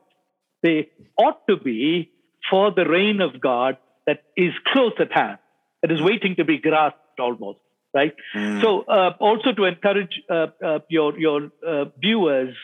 they 0.63 0.89
ought 1.17 1.45
to 1.47 1.58
be 1.58 2.12
for 2.49 2.71
the 2.71 2.86
reign 2.86 3.19
of 3.19 3.41
God 3.41 3.77
that 4.08 4.23
is 4.38 4.54
close 4.67 4.93
at 4.99 5.12
hand, 5.12 5.38
that 5.82 5.91
is 5.91 6.01
waiting 6.01 6.36
to 6.38 6.45
be 6.45 6.58
grasped 6.58 7.19
almost 7.19 7.60
right? 7.93 8.13
Mm. 8.36 8.62
So 8.62 8.82
uh, 8.82 9.13
also 9.19 9.51
to 9.54 9.65
encourage 9.65 10.21
uh, 10.30 10.47
uh, 10.63 10.80
your 10.89 11.17
your 11.19 11.51
uh, 11.65 11.86
viewers 11.99 12.56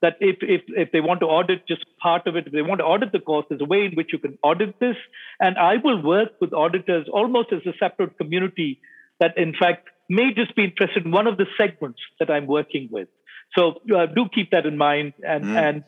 that 0.00 0.16
if, 0.20 0.36
if 0.42 0.62
if 0.68 0.92
they 0.92 1.00
want 1.00 1.20
to 1.20 1.26
audit 1.26 1.66
just 1.66 1.84
part 2.02 2.26
of 2.26 2.36
it, 2.36 2.46
if 2.46 2.52
they 2.52 2.62
want 2.62 2.80
to 2.80 2.84
audit 2.84 3.12
the 3.12 3.20
course, 3.20 3.46
there's 3.48 3.60
a 3.60 3.64
way 3.64 3.84
in 3.84 3.92
which 3.92 4.10
you 4.12 4.18
can 4.18 4.38
audit 4.42 4.78
this, 4.80 4.96
and 5.40 5.56
I 5.56 5.76
will 5.82 6.02
work 6.02 6.30
with 6.40 6.52
auditors 6.52 7.06
almost 7.12 7.52
as 7.52 7.60
a 7.66 7.72
separate 7.78 8.18
community 8.18 8.80
that 9.20 9.38
in 9.38 9.54
fact 9.54 9.88
may 10.08 10.34
just 10.34 10.54
be 10.56 10.64
interested 10.64 11.04
in 11.04 11.12
one 11.12 11.26
of 11.26 11.36
the 11.36 11.46
segments 11.56 12.00
that 12.18 12.30
I'm 12.30 12.46
working 12.46 12.88
with. 12.90 13.08
So 13.56 13.80
uh, 13.94 14.06
do 14.06 14.26
keep 14.34 14.50
that 14.50 14.66
in 14.66 14.76
mind, 14.76 15.12
and 15.26 15.44
mm. 15.44 15.56
and 15.56 15.84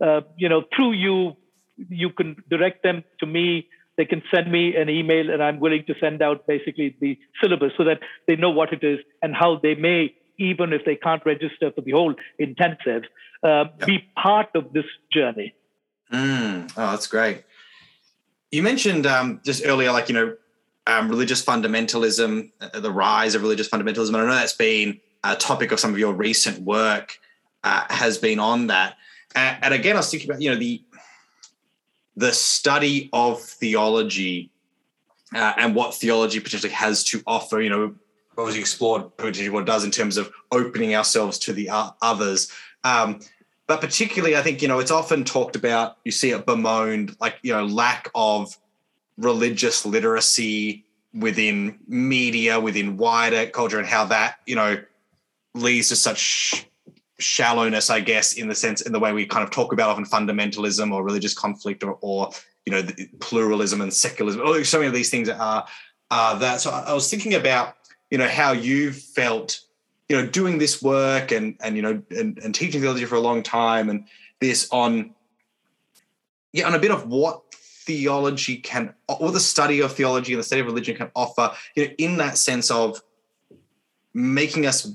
uh, 0.00 0.20
you 0.36 0.48
know 0.48 0.62
through 0.74 0.92
you 0.92 1.36
you 1.88 2.10
can 2.10 2.36
direct 2.48 2.82
them 2.82 3.02
to 3.20 3.26
me 3.26 3.68
they 3.96 4.04
can 4.04 4.22
send 4.32 4.50
me 4.50 4.74
an 4.76 4.88
email 4.88 5.30
and 5.30 5.42
I'm 5.42 5.60
willing 5.60 5.84
to 5.86 5.94
send 6.00 6.22
out 6.22 6.46
basically 6.46 6.96
the 7.00 7.18
syllabus 7.40 7.72
so 7.76 7.84
that 7.84 8.00
they 8.26 8.36
know 8.36 8.50
what 8.50 8.72
it 8.72 8.82
is 8.82 8.98
and 9.22 9.34
how 9.34 9.60
they 9.62 9.74
may, 9.74 10.14
even 10.38 10.72
if 10.72 10.84
they 10.84 10.96
can't 10.96 11.24
register 11.24 11.70
for 11.72 11.80
the 11.80 11.92
whole 11.92 12.14
intensive, 12.38 13.04
uh, 13.42 13.64
yep. 13.78 13.86
be 13.86 14.08
part 14.20 14.48
of 14.54 14.72
this 14.72 14.86
journey. 15.12 15.54
Mm. 16.12 16.72
Oh, 16.76 16.90
that's 16.90 17.06
great. 17.06 17.44
You 18.50 18.62
mentioned 18.62 19.06
um, 19.06 19.40
just 19.44 19.64
earlier, 19.64 19.92
like, 19.92 20.08
you 20.08 20.14
know, 20.14 20.36
um, 20.86 21.08
religious 21.08 21.44
fundamentalism, 21.44 22.50
uh, 22.60 22.80
the 22.80 22.90
rise 22.90 23.34
of 23.34 23.42
religious 23.42 23.68
fundamentalism. 23.68 24.08
And 24.08 24.16
I 24.16 24.26
know 24.26 24.34
that's 24.34 24.52
been 24.52 25.00
a 25.22 25.34
topic 25.34 25.72
of 25.72 25.80
some 25.80 25.92
of 25.92 25.98
your 25.98 26.12
recent 26.12 26.60
work 26.60 27.18
uh, 27.62 27.84
has 27.90 28.18
been 28.18 28.38
on 28.38 28.66
that. 28.68 28.96
and 29.34 29.72
again, 29.72 29.96
I 29.96 30.00
was 30.00 30.10
thinking 30.10 30.30
about, 30.30 30.42
you 30.42 30.50
know, 30.50 30.56
the 30.56 30.82
the 32.16 32.32
study 32.32 33.10
of 33.12 33.40
theology 33.40 34.50
uh, 35.34 35.52
and 35.56 35.74
what 35.74 35.94
theology 35.94 36.40
potentially 36.40 36.72
has 36.72 37.02
to 37.04 37.22
offer, 37.26 37.60
you 37.60 37.70
know, 37.70 37.94
obviously 38.38 38.60
explored 38.60 39.16
potentially 39.16 39.48
what 39.48 39.62
it 39.62 39.66
does 39.66 39.84
in 39.84 39.90
terms 39.90 40.16
of 40.16 40.30
opening 40.52 40.94
ourselves 40.94 41.38
to 41.38 41.52
the 41.52 41.68
others. 42.02 42.50
Um, 42.84 43.20
but 43.66 43.80
particularly, 43.80 44.36
I 44.36 44.42
think, 44.42 44.60
you 44.60 44.68
know, 44.68 44.78
it's 44.78 44.90
often 44.90 45.24
talked 45.24 45.56
about, 45.56 45.96
you 46.04 46.12
see 46.12 46.30
it 46.30 46.44
bemoaned, 46.44 47.16
like, 47.20 47.36
you 47.42 47.52
know, 47.52 47.64
lack 47.64 48.10
of 48.14 48.56
religious 49.16 49.86
literacy 49.86 50.84
within 51.14 51.78
media, 51.86 52.60
within 52.60 52.96
wider 52.96 53.46
culture, 53.46 53.78
and 53.78 53.86
how 53.86 54.04
that, 54.06 54.36
you 54.46 54.54
know, 54.54 54.82
leads 55.54 55.88
to 55.88 55.96
such 55.96 56.66
shallowness, 57.18 57.90
I 57.90 58.00
guess, 58.00 58.34
in 58.34 58.48
the 58.48 58.54
sense 58.54 58.80
in 58.80 58.92
the 58.92 58.98
way 58.98 59.12
we 59.12 59.26
kind 59.26 59.44
of 59.44 59.50
talk 59.50 59.72
about 59.72 59.90
often 59.90 60.04
fundamentalism 60.04 60.92
or 60.92 61.02
religious 61.02 61.34
conflict 61.34 61.84
or, 61.84 61.98
or 62.00 62.30
you 62.66 62.72
know 62.72 62.82
pluralism 63.20 63.80
and 63.80 63.92
secularism. 63.92 64.42
Oh, 64.44 64.62
so 64.62 64.78
many 64.78 64.88
of 64.88 64.94
these 64.94 65.10
things 65.10 65.28
are 65.28 65.66
are 66.10 66.38
that. 66.38 66.60
So 66.60 66.70
I 66.70 66.92
was 66.92 67.10
thinking 67.10 67.34
about 67.34 67.76
you 68.10 68.18
know 68.18 68.28
how 68.28 68.52
you 68.52 68.92
felt 68.92 69.60
you 70.08 70.16
know 70.16 70.26
doing 70.26 70.58
this 70.58 70.82
work 70.82 71.32
and 71.32 71.56
and 71.60 71.76
you 71.76 71.82
know 71.82 72.02
and, 72.10 72.38
and 72.38 72.54
teaching 72.54 72.80
theology 72.80 73.04
for 73.04 73.16
a 73.16 73.20
long 73.20 73.42
time 73.42 73.88
and 73.88 74.06
this 74.40 74.68
on 74.70 75.14
yeah 76.52 76.66
on 76.66 76.74
a 76.74 76.78
bit 76.78 76.90
of 76.90 77.06
what 77.06 77.42
theology 77.54 78.56
can 78.56 78.94
or 79.08 79.30
the 79.30 79.40
study 79.40 79.80
of 79.80 79.92
theology 79.92 80.32
and 80.32 80.40
the 80.40 80.44
study 80.44 80.60
of 80.60 80.66
religion 80.66 80.96
can 80.96 81.10
offer 81.14 81.52
you 81.74 81.86
know 81.86 81.94
in 81.98 82.16
that 82.16 82.38
sense 82.38 82.70
of 82.70 83.02
making 84.12 84.66
us 84.66 84.94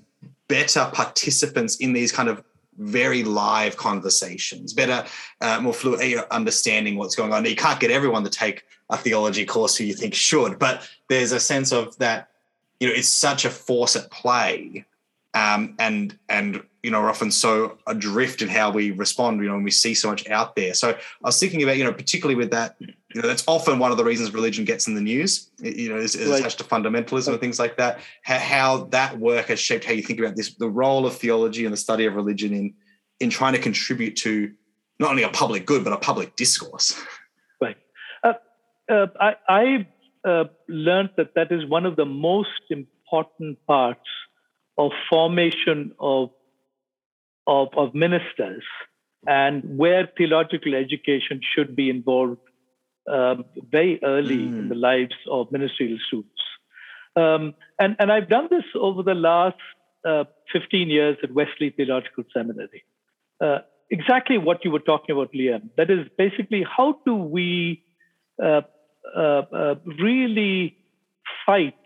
better 0.49 0.89
participants 0.93 1.77
in 1.77 1.93
these 1.93 2.11
kind 2.11 2.27
of 2.27 2.43
very 2.77 3.23
live 3.23 3.77
conversations, 3.77 4.73
better, 4.73 5.05
uh, 5.41 5.61
more 5.61 5.73
fluid, 5.73 6.17
understanding 6.31 6.97
what's 6.97 7.15
going 7.15 7.31
on. 7.31 7.45
You 7.45 7.55
can't 7.55 7.79
get 7.79 7.91
everyone 7.91 8.23
to 8.25 8.29
take 8.29 8.63
a 8.89 8.97
theology 8.97 9.45
course 9.45 9.77
who 9.77 9.85
you 9.85 9.93
think 9.93 10.13
should, 10.13 10.59
but 10.59 10.89
there's 11.07 11.31
a 11.31 11.39
sense 11.39 11.71
of 11.71 11.97
that, 11.99 12.29
you 12.79 12.87
know, 12.87 12.93
it's 12.93 13.07
such 13.07 13.45
a 13.45 13.49
force 13.49 13.95
at 13.95 14.09
play. 14.11 14.85
Um, 15.33 15.75
and 15.77 16.17
and 16.27 16.63
you 16.83 16.91
know, 16.91 17.01
we're 17.01 17.09
often 17.09 17.31
so 17.31 17.77
adrift 17.87 18.41
in 18.41 18.47
how 18.47 18.71
we 18.71 18.91
respond, 18.91 19.41
you 19.41 19.47
know, 19.47 19.55
when 19.55 19.63
we 19.63 19.71
see 19.71 19.93
so 19.93 20.09
much 20.09 20.27
out 20.29 20.55
there. 20.55 20.73
So 20.73 20.91
I 20.91 20.97
was 21.21 21.39
thinking 21.39 21.61
about, 21.63 21.77
you 21.77 21.83
know, 21.83 21.91
particularly 21.91 22.35
with 22.35 22.51
that, 22.51 22.75
you 22.79 23.21
know, 23.21 23.27
that's 23.27 23.43
often 23.47 23.79
one 23.79 23.91
of 23.91 23.97
the 23.97 24.05
reasons 24.05 24.33
religion 24.33 24.65
gets 24.65 24.87
in 24.87 24.95
the 24.95 25.01
news, 25.01 25.49
you 25.59 25.89
know, 25.89 25.97
is, 25.97 26.15
is 26.15 26.29
attached 26.29 26.59
to 26.59 26.63
fundamentalism 26.63 27.29
and 27.29 27.39
things 27.39 27.59
like 27.59 27.77
that. 27.77 27.99
How, 28.23 28.37
how, 28.37 28.83
that 28.91 29.19
work 29.19 29.47
has 29.47 29.59
shaped 29.59 29.83
how 29.83 29.91
you 29.91 30.03
think 30.03 30.19
about 30.19 30.35
this, 30.35 30.53
the 30.55 30.69
role 30.69 31.05
of 31.05 31.15
theology 31.15 31.65
and 31.65 31.73
the 31.73 31.77
study 31.77 32.05
of 32.05 32.15
religion 32.15 32.53
in 32.53 32.73
in 33.19 33.29
trying 33.29 33.53
to 33.53 33.59
contribute 33.59 34.15
to 34.15 34.51
not 34.99 35.11
only 35.11 35.23
a 35.23 35.29
public 35.29 35.65
good 35.65 35.83
but 35.83 35.93
a 35.93 35.97
public 35.97 36.35
discourse. 36.35 36.99
Right. 37.61 37.77
Uh, 38.23 38.33
uh, 38.89 39.07
I, 39.19 39.33
I 39.47 39.87
uh, 40.27 40.43
learned 40.67 41.09
that 41.17 41.35
that 41.35 41.51
is 41.51 41.65
one 41.65 41.85
of 41.85 41.95
the 41.95 42.05
most 42.05 42.61
important 42.69 43.57
parts 43.67 44.07
of 44.77 44.91
formation 45.09 45.91
of 45.99 46.29
of, 47.49 47.69
of 47.75 47.95
ministers 47.95 48.63
and 49.27 49.63
where 49.77 50.07
theological 50.17 50.75
education 50.75 51.41
should 51.53 51.75
be 51.75 51.89
involved 51.89 52.37
um, 53.11 53.43
very 53.71 53.99
early 54.03 54.37
mm. 54.37 54.59
in 54.59 54.69
the 54.69 54.75
lives 54.75 55.15
of 55.29 55.51
ministerial 55.51 55.97
students. 56.07 56.41
Um, 57.15 57.55
and, 57.79 57.95
and 57.99 58.11
I've 58.11 58.29
done 58.29 58.47
this 58.51 58.63
over 58.75 59.01
the 59.01 59.15
last 59.15 59.57
uh, 60.07 60.25
15 60.53 60.89
years 60.89 61.17
at 61.23 61.33
Wesley 61.33 61.71
Theological 61.71 62.23
Seminary. 62.33 62.83
Uh, 63.41 63.59
exactly 63.89 64.37
what 64.37 64.63
you 64.63 64.69
were 64.69 64.79
talking 64.79 65.15
about, 65.15 65.33
Liam. 65.33 65.69
That 65.75 65.89
is 65.89 66.07
basically 66.17 66.63
how 66.63 66.99
do 67.05 67.15
we 67.15 67.83
uh, 68.41 68.61
uh, 69.17 69.41
uh 69.51 69.75
really 69.85 70.77
fight 71.45 71.83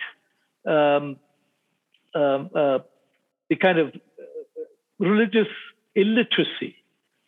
um, 0.68 1.18
um 2.14 2.50
uh, 2.54 2.80
the 3.50 3.56
kind 3.56 3.80
of 3.80 3.94
religious 5.00 5.48
illiteracy 5.96 6.76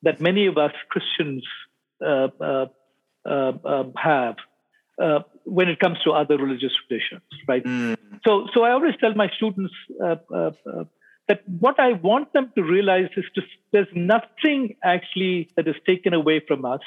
that 0.04 0.22
many 0.22 0.46
of 0.48 0.58
us 0.58 0.72
Christians 0.90 1.44
uh, 2.06 2.28
uh, 2.40 2.66
uh 3.26 3.52
um, 3.66 3.94
have 3.96 4.36
uh, 5.02 5.20
when 5.44 5.68
it 5.68 5.80
comes 5.80 5.98
to 6.04 6.12
other 6.12 6.38
religious 6.38 6.72
traditions, 6.88 7.24
right? 7.48 7.64
Mm. 7.64 7.98
So, 8.26 8.48
so 8.54 8.64
I 8.64 8.72
always 8.72 8.96
tell 9.00 9.14
my 9.14 9.30
students 9.36 9.74
uh, 10.04 10.16
that 11.28 11.42
what 11.60 11.80
I 11.80 11.94
want 11.94 12.34
them 12.34 12.52
to 12.56 12.64
realize 12.64 13.10
is 13.18 13.26
just 13.34 13.48
there's 13.72 13.88
nothing 13.94 14.76
actually 14.84 15.50
that 15.56 15.68
is 15.68 15.76
taken 15.86 16.14
away 16.14 16.42
from 16.48 16.66
us 16.66 16.82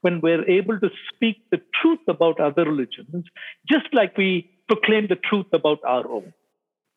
when 0.00 0.20
we're 0.20 0.48
able 0.48 0.78
to 0.80 0.90
speak 1.14 1.36
the 1.50 1.60
truth 1.80 2.00
about 2.08 2.40
other 2.40 2.64
religions, 2.64 3.24
just 3.68 3.86
like 3.92 4.16
we 4.18 4.50
proclaim 4.68 5.06
the 5.08 5.16
truth 5.16 5.46
about 5.52 5.78
our 5.86 6.06
own. 6.08 6.32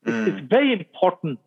Mm. 0.06 0.28
It's, 0.28 0.50
very 0.50 0.74
important. 0.74 1.40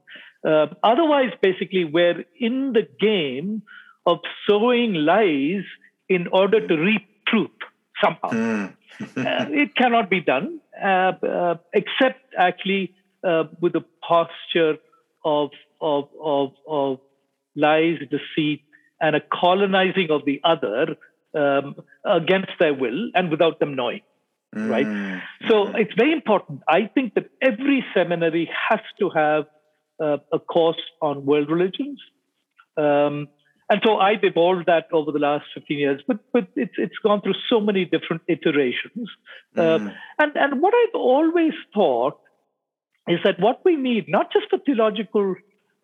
Uh, 0.46 0.66
otherwise, 0.82 1.32
basically, 1.42 1.84
we're 1.84 2.24
in 2.38 2.72
the 2.72 2.88
game 2.98 3.62
of 4.06 4.18
sowing 4.48 4.94
lies 4.94 5.64
in 6.08 6.26
order 6.28 6.66
to 6.66 6.76
reap 6.76 7.06
truth 7.26 7.50
somehow. 8.02 8.30
Mm. 8.30 8.72
uh, 9.00 9.46
it 9.50 9.74
cannot 9.74 10.10
be 10.10 10.20
done, 10.20 10.60
uh, 10.82 11.12
uh 11.22 11.54
except 11.72 12.20
actually 12.36 12.94
uh, 13.24 13.44
with 13.60 13.74
a 13.74 13.84
posture 14.06 14.76
of, 15.24 15.50
of, 15.80 16.08
of, 16.22 16.52
of 16.66 17.00
lies, 17.56 17.98
deceit, 18.10 18.62
and 19.00 19.16
a 19.16 19.20
colonizing 19.20 20.10
of 20.10 20.24
the 20.24 20.40
other 20.44 20.96
um, 21.34 21.76
against 22.04 22.52
their 22.58 22.74
will 22.74 23.10
and 23.14 23.30
without 23.30 23.60
them 23.60 23.74
knowing. 23.74 24.00
Mm. 24.54 24.70
Right. 24.70 25.22
So 25.48 25.68
it's 25.68 25.94
very 25.96 26.12
important. 26.12 26.62
I 26.66 26.90
think 26.92 27.14
that 27.14 27.30
every 27.40 27.84
seminary 27.94 28.50
has 28.68 28.80
to 28.98 29.08
have 29.10 29.46
uh, 30.00 30.18
a 30.32 30.38
course 30.38 30.80
on 31.00 31.26
world 31.26 31.50
religions. 31.50 32.00
Um, 32.76 33.28
and 33.68 33.80
so 33.84 33.98
I've 33.98 34.24
evolved 34.24 34.66
that 34.66 34.86
over 34.92 35.12
the 35.12 35.20
last 35.20 35.44
15 35.54 35.78
years, 35.78 36.02
but 36.06 36.18
but 36.32 36.48
it's 36.56 36.74
it's 36.76 36.98
gone 37.04 37.20
through 37.20 37.34
so 37.48 37.60
many 37.60 37.84
different 37.84 38.22
iterations. 38.26 39.08
Mm. 39.56 39.88
Uh, 39.88 39.92
and 40.18 40.32
and 40.34 40.60
what 40.60 40.74
I've 40.74 40.94
always 40.94 41.52
thought 41.72 42.18
is 43.06 43.20
that 43.24 43.38
what 43.38 43.64
we 43.64 43.76
need, 43.76 44.08
not 44.08 44.32
just 44.32 44.50
for 44.50 44.58
theological 44.58 45.36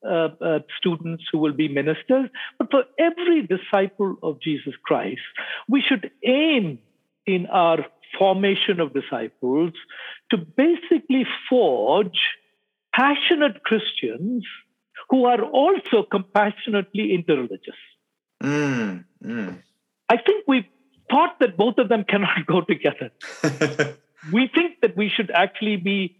uh, 0.04 0.28
uh, 0.40 0.58
students 0.78 1.24
who 1.30 1.38
will 1.38 1.52
be 1.52 1.68
ministers, 1.68 2.28
but 2.58 2.70
for 2.70 2.84
every 2.98 3.42
disciple 3.46 4.16
of 4.22 4.40
Jesus 4.40 4.74
Christ, 4.84 5.20
we 5.68 5.80
should 5.80 6.10
aim 6.24 6.78
in 7.26 7.46
our 7.46 7.86
formation 8.18 8.80
of 8.80 8.92
disciples 8.92 9.72
to 10.30 10.36
basically 10.36 11.26
forge 11.48 12.18
passionate 12.96 13.62
Christians 13.62 14.44
who 15.10 15.26
are 15.26 15.42
also 15.42 16.02
compassionately 16.02 17.16
interreligious. 17.16 17.80
Mm, 18.42 19.04
mm. 19.24 19.58
I 20.08 20.16
think 20.16 20.44
we 20.48 20.68
thought 21.10 21.38
that 21.40 21.56
both 21.56 21.78
of 21.78 21.88
them 21.88 22.04
cannot 22.08 22.46
go 22.46 22.62
together. 22.62 23.10
we 24.32 24.48
think 24.52 24.80
that 24.82 24.96
we 24.96 25.10
should 25.14 25.30
actually 25.30 25.76
be 25.76 26.16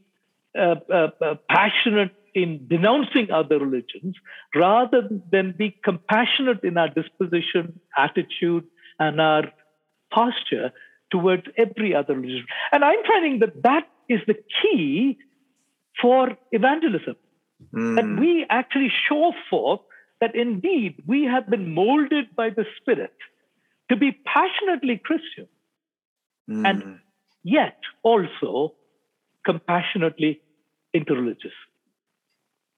uh, 0.57 0.77
uh, 0.93 1.09
uh, 1.21 1.35
passionate 1.49 2.13
in 2.35 2.67
denouncing 2.69 3.31
other 3.31 3.59
religions 3.59 4.15
rather 4.55 5.09
than 5.33 5.55
be 5.57 5.75
compassionate 5.83 6.63
in 6.65 6.77
our 6.77 6.89
disposition, 6.89 7.81
attitude, 7.97 8.65
and 8.99 9.21
our 9.21 9.45
posture 10.13 10.73
towards 11.11 11.45
every 11.57 11.95
other 11.95 12.15
religion. 12.15 12.47
And 12.73 12.85
I'm 12.85 13.03
finding 13.07 13.39
that 13.41 13.63
that 13.63 13.89
is 14.09 14.21
the 14.27 14.37
key 14.63 15.19
for 16.01 16.37
evangelism. 16.53 17.17
Mm. 17.75 17.97
That 17.97 18.21
we 18.21 18.47
actually 18.51 18.93
show 19.09 19.33
forth 19.49 19.81
that 20.21 20.35
indeed 20.35 21.03
we 21.07 21.25
have 21.25 21.49
been 21.49 21.75
molded 21.75 22.35
by 22.37 22.51
the 22.51 22.65
Spirit 22.81 23.15
to 23.91 23.97
be 23.97 24.13
passionately 24.13 25.01
Christian 25.03 25.49
mm. 26.51 26.69
and 26.69 27.01
yet 27.43 27.79
also 28.03 28.75
compassionately 29.45 30.41
interreligious. 30.95 31.57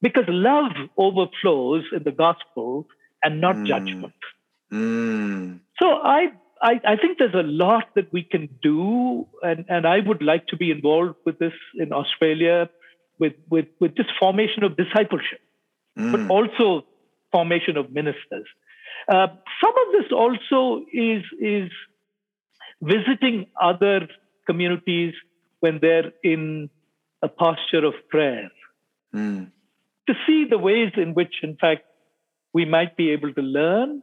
Because 0.01 0.25
love 0.27 0.71
overflows 0.97 1.83
in 1.91 2.03
the 2.03 2.11
gospel 2.11 2.87
and 3.23 3.41
not 3.41 3.55
mm. 3.55 3.67
judgment. 3.67 4.13
Mm. 4.71 5.59
So 5.77 5.91
I, 5.91 6.27
I, 6.61 6.79
I 6.85 6.95
think 6.95 7.17
there's 7.17 7.33
a 7.33 7.43
lot 7.43 7.95
that 7.95 8.11
we 8.13 8.23
can 8.23 8.49
do, 8.61 9.27
and, 9.41 9.65
and 9.67 9.85
I 9.85 9.99
would 9.99 10.21
like 10.21 10.47
to 10.47 10.57
be 10.57 10.71
involved 10.71 11.15
with 11.25 11.39
this 11.39 11.53
in 11.75 11.91
Australia, 11.91 12.69
with, 13.19 13.33
with, 13.49 13.67
with 13.79 13.95
just 13.95 14.09
formation 14.19 14.63
of 14.63 14.77
discipleship, 14.77 15.39
mm. 15.97 16.11
but 16.11 16.33
also 16.33 16.85
formation 17.31 17.77
of 17.77 17.91
ministers. 17.91 18.47
Uh, 19.07 19.27
some 19.61 19.73
of 19.87 19.93
this 19.93 20.11
also 20.11 20.85
is, 20.91 21.23
is 21.39 21.69
visiting 22.81 23.47
other 23.61 24.07
communities 24.45 25.13
when 25.59 25.79
they're 25.81 26.11
in 26.23 26.69
a 27.21 27.27
posture 27.27 27.85
of 27.85 27.93
prayer 28.09 28.49
mm. 29.13 29.51
to 30.07 30.13
see 30.25 30.45
the 30.49 30.57
ways 30.57 30.91
in 30.95 31.13
which, 31.13 31.35
in 31.43 31.57
fact, 31.57 31.83
we 32.53 32.65
might 32.65 32.95
be 32.97 33.11
able 33.11 33.33
to 33.33 33.41
learn 33.41 34.01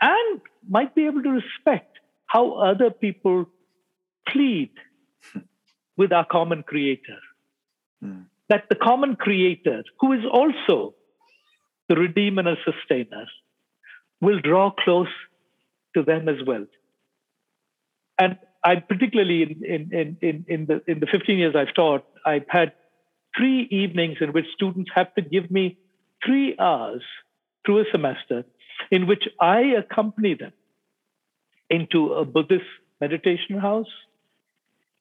and 0.00 0.40
might 0.68 0.94
be 0.94 1.06
able 1.06 1.22
to 1.22 1.30
respect 1.30 1.98
how 2.26 2.52
other 2.52 2.90
people 2.90 3.46
plead 4.28 4.70
with 5.96 6.12
our 6.12 6.24
common 6.24 6.62
creator. 6.62 7.18
Mm. 8.04 8.26
That 8.48 8.64
the 8.68 8.76
common 8.76 9.16
creator, 9.16 9.82
who 10.00 10.12
is 10.12 10.20
also 10.30 10.94
the 11.88 11.96
redeemer 11.96 12.46
and 12.46 12.58
sustainer, 12.64 13.26
will 14.20 14.40
draw 14.40 14.70
close 14.70 15.08
to 15.94 16.02
them 16.02 16.28
as 16.28 16.36
well. 16.46 16.66
And 18.18 18.38
I 18.64 18.76
particularly 18.76 19.42
in, 19.42 19.90
in, 19.92 20.16
in, 20.22 20.44
in, 20.48 20.66
the, 20.66 20.82
in 20.86 21.00
the 21.00 21.06
15 21.06 21.38
years 21.38 21.54
I've 21.56 21.74
taught, 21.74 22.04
I've 22.24 22.46
had 22.48 22.72
three 23.36 23.66
evenings 23.70 24.18
in 24.20 24.32
which 24.32 24.46
students 24.54 24.90
have 24.94 25.14
to 25.14 25.22
give 25.22 25.50
me 25.50 25.78
three 26.24 26.56
hours 26.58 27.02
through 27.64 27.80
a 27.80 27.84
semester 27.90 28.44
in 28.90 29.06
which 29.06 29.24
I 29.40 29.60
accompany 29.78 30.34
them 30.34 30.52
into 31.68 32.14
a 32.14 32.24
Buddhist 32.24 32.64
meditation 33.00 33.58
house, 33.58 33.92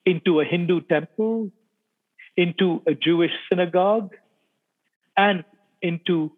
into 0.05 0.39
a 0.39 0.45
Hindu 0.45 0.81
temple, 0.81 1.51
into 2.35 2.81
a 2.87 2.93
Jewish 2.93 3.31
synagogue, 3.49 4.15
and 5.15 5.43
into 5.81 6.31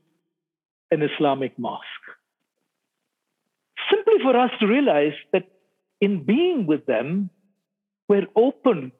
an 0.91 1.01
Islamic 1.01 1.57
mosque. 1.57 1.83
Simply 3.89 4.15
for 4.21 4.35
us 4.37 4.51
to 4.59 4.67
realize 4.67 5.13
that 5.31 5.47
in 6.01 6.23
being 6.23 6.65
with 6.65 6.85
them, 6.85 7.29
we're 8.09 8.27
open 8.35 8.91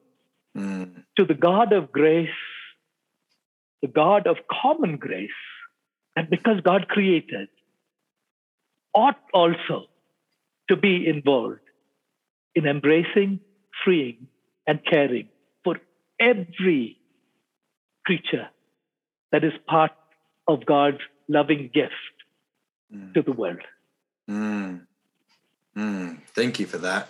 mm. 0.56 1.04
to 1.16 1.24
the 1.24 1.34
God 1.34 1.72
of 1.72 1.92
grace, 1.92 2.28
the 3.82 3.88
God 3.88 4.26
of 4.26 4.36
common 4.50 4.96
grace. 4.96 5.30
And 6.14 6.30
because 6.30 6.60
God 6.62 6.88
created, 6.88 7.48
ought 8.94 9.20
also 9.34 9.86
to 10.68 10.76
be 10.76 11.06
involved 11.06 11.60
in 12.54 12.66
embracing, 12.66 13.40
freeing, 13.84 14.28
and 14.66 14.80
caring 14.90 15.28
every 16.20 16.98
creature 18.04 18.48
that 19.32 19.44
is 19.44 19.52
part 19.66 19.92
of 20.48 20.64
God's 20.64 21.00
loving 21.28 21.70
gift 21.72 21.92
mm. 22.94 23.12
to 23.14 23.22
the 23.22 23.32
world. 23.32 23.60
Mm. 24.30 24.86
Mm, 25.76 26.18
thank 26.34 26.58
you 26.58 26.66
for 26.66 26.78
that. 26.78 27.08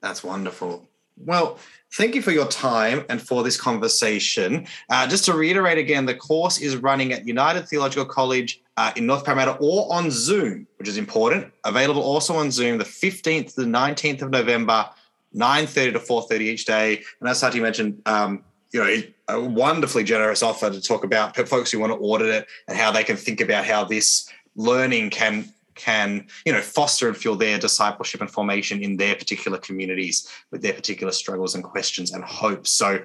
That's 0.00 0.24
wonderful. 0.24 0.88
Well, 1.16 1.58
thank 1.92 2.14
you 2.14 2.22
for 2.22 2.30
your 2.30 2.48
time 2.48 3.04
and 3.10 3.20
for 3.20 3.42
this 3.42 3.60
conversation. 3.60 4.66
Uh, 4.88 5.06
just 5.06 5.26
to 5.26 5.34
reiterate 5.34 5.76
again, 5.76 6.06
the 6.06 6.14
course 6.14 6.58
is 6.58 6.76
running 6.76 7.12
at 7.12 7.26
United 7.26 7.68
Theological 7.68 8.06
College 8.06 8.62
uh, 8.78 8.92
in 8.96 9.06
North 9.06 9.24
Parramatta 9.24 9.52
or 9.60 9.92
on 9.92 10.10
Zoom, 10.10 10.66
which 10.78 10.88
is 10.88 10.96
important. 10.96 11.52
Available 11.64 12.02
also 12.02 12.34
on 12.36 12.50
Zoom 12.50 12.78
the 12.78 12.84
15th 12.84 13.54
to 13.54 13.60
the 13.60 13.66
19th 13.66 14.22
of 14.22 14.30
November, 14.30 14.88
9.30 15.34 15.92
to 15.92 15.98
4.30 15.98 16.40
each 16.40 16.64
day. 16.64 17.02
And 17.20 17.28
as 17.28 17.42
Sathi 17.42 17.60
mentioned, 17.60 18.02
um, 18.06 18.44
you 18.72 18.80
know, 18.80 19.02
a 19.28 19.40
wonderfully 19.40 20.04
generous 20.04 20.42
offer 20.42 20.70
to 20.70 20.80
talk 20.80 21.04
about 21.04 21.36
folks 21.48 21.70
who 21.70 21.78
want 21.78 21.92
to 21.92 21.98
audit 21.98 22.28
it 22.28 22.46
and 22.68 22.76
how 22.76 22.90
they 22.92 23.04
can 23.04 23.16
think 23.16 23.40
about 23.40 23.64
how 23.64 23.84
this 23.84 24.30
learning 24.56 25.10
can 25.10 25.52
can 25.76 26.26
you 26.44 26.52
know 26.52 26.60
foster 26.60 27.08
and 27.08 27.16
fuel 27.16 27.36
their 27.36 27.58
discipleship 27.58 28.20
and 28.20 28.30
formation 28.30 28.82
in 28.82 28.96
their 28.96 29.14
particular 29.14 29.56
communities 29.58 30.28
with 30.50 30.60
their 30.62 30.74
particular 30.74 31.12
struggles 31.12 31.54
and 31.54 31.64
questions 31.64 32.12
and 32.12 32.22
hopes. 32.24 32.70
So 32.70 33.02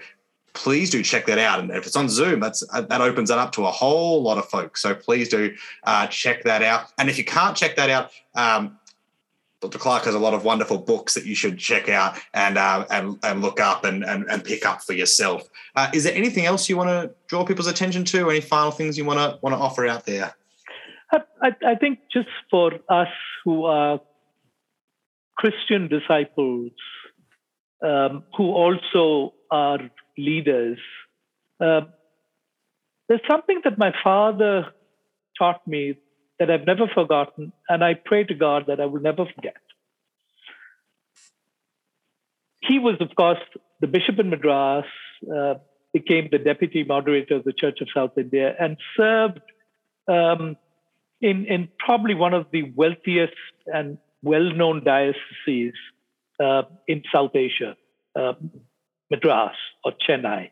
please 0.53 0.89
do 0.89 1.03
check 1.03 1.26
that 1.28 1.38
out. 1.38 1.59
And 1.59 1.69
if 1.71 1.86
it's 1.86 1.95
on 1.95 2.09
zoom 2.09 2.39
that's 2.39 2.63
uh, 2.73 2.82
that 2.82 3.01
opens 3.01 3.30
it 3.30 3.38
up 3.38 3.51
to 3.53 3.65
a 3.65 3.71
whole 3.71 4.21
lot 4.21 4.38
of 4.38 4.45
folks. 4.49 4.82
So 4.82 4.93
please 4.93 5.30
do 5.30 5.55
uh, 5.84 6.07
check 6.07 6.43
that 6.43 6.63
out. 6.63 6.91
And 6.97 7.09
if 7.09 7.17
you 7.17 7.26
can't 7.26 7.55
check 7.55 7.76
that 7.76 7.89
out 7.89 8.11
um, 8.36 8.78
Dr. 9.66 9.80
Clarke 9.80 10.05
has 10.05 10.16
a 10.16 10.20
lot 10.20 10.34
of 10.34 10.43
wonderful 10.43 10.78
books 10.78 11.16
that 11.16 11.26
you 11.26 11.34
should 11.34 11.57
check 11.57 11.89
out 11.89 12.20
and 12.34 12.57
uh, 12.57 12.86
and, 12.91 13.18
and 13.24 13.41
look 13.41 13.59
up 13.59 13.84
and, 13.84 14.03
and, 14.03 14.26
and 14.30 14.43
pick 14.43 14.66
up 14.66 14.84
for 14.84 14.93
yourself. 14.93 15.47
Uh, 15.76 15.89
is 15.93 16.03
there 16.03 16.13
anything 16.13 16.45
else 16.45 16.70
you 16.70 16.78
want 16.78 16.89
to 16.89 17.13
draw 17.28 17.43
people's 17.43 17.68
attention 17.68 18.05
to? 18.05 18.30
Any 18.30 18.41
final 18.41 18.72
things 18.72 18.97
you 18.97 19.05
want 19.05 19.20
to 19.20 19.39
want 19.41 19.55
to 19.55 19.59
offer 19.59 19.88
out 19.88 20.05
there? 20.05 20.36
I, 21.41 21.55
I, 21.66 21.76
think 21.76 21.99
just 22.11 22.30
for 22.49 22.74
us 22.89 23.07
who 23.43 23.66
are 23.66 23.99
Christian 25.38 25.88
disciples 25.88 26.72
um, 27.84 28.24
who 28.36 28.51
also 28.51 29.34
are 29.51 29.80
leaders, 30.18 30.80
uh, 31.59 31.82
there's 33.07 33.22
something 33.30 33.61
that 33.63 33.78
my 33.78 33.93
father 34.03 34.74
taught 35.38 35.66
me 35.68 35.97
that 36.39 36.51
I've 36.51 36.65
never 36.65 36.88
forgotten, 36.88 37.51
and 37.69 37.83
I 37.83 37.93
pray 37.93 38.23
to 38.25 38.33
God 38.33 38.65
that 38.67 38.79
I 38.79 38.86
will 38.86 39.01
never 39.01 39.25
forget. 39.25 39.55
He 42.61 42.79
was, 42.79 42.95
of 42.99 43.15
course, 43.15 43.39
the 43.79 43.88
bishop 43.88 44.19
in 44.19 44.29
Madras, 44.29 44.86
uh, 45.33 45.55
became 45.93 46.27
the 46.29 46.39
deputy 46.39 46.83
moderator 46.83 47.36
of 47.36 47.43
the 47.45 47.53
Church 47.53 47.79
of 47.79 47.88
South 47.93 48.17
India, 48.17 48.53
and 48.59 48.77
served 48.97 49.39
um, 50.07 50.57
in, 51.21 51.45
in 51.45 51.69
probably 51.79 52.15
one 52.15 52.33
of 52.33 52.47
the 52.51 52.63
wealthiest 52.75 53.33
and 53.67 53.97
well 54.21 54.51
known 54.53 54.83
dioceses 54.83 55.73
uh, 56.39 56.63
in 56.88 57.03
South 57.13 57.31
Asia, 57.36 57.77
uh, 58.15 58.33
Madras 59.09 59.55
or 59.86 59.93
Chennai. 60.05 60.49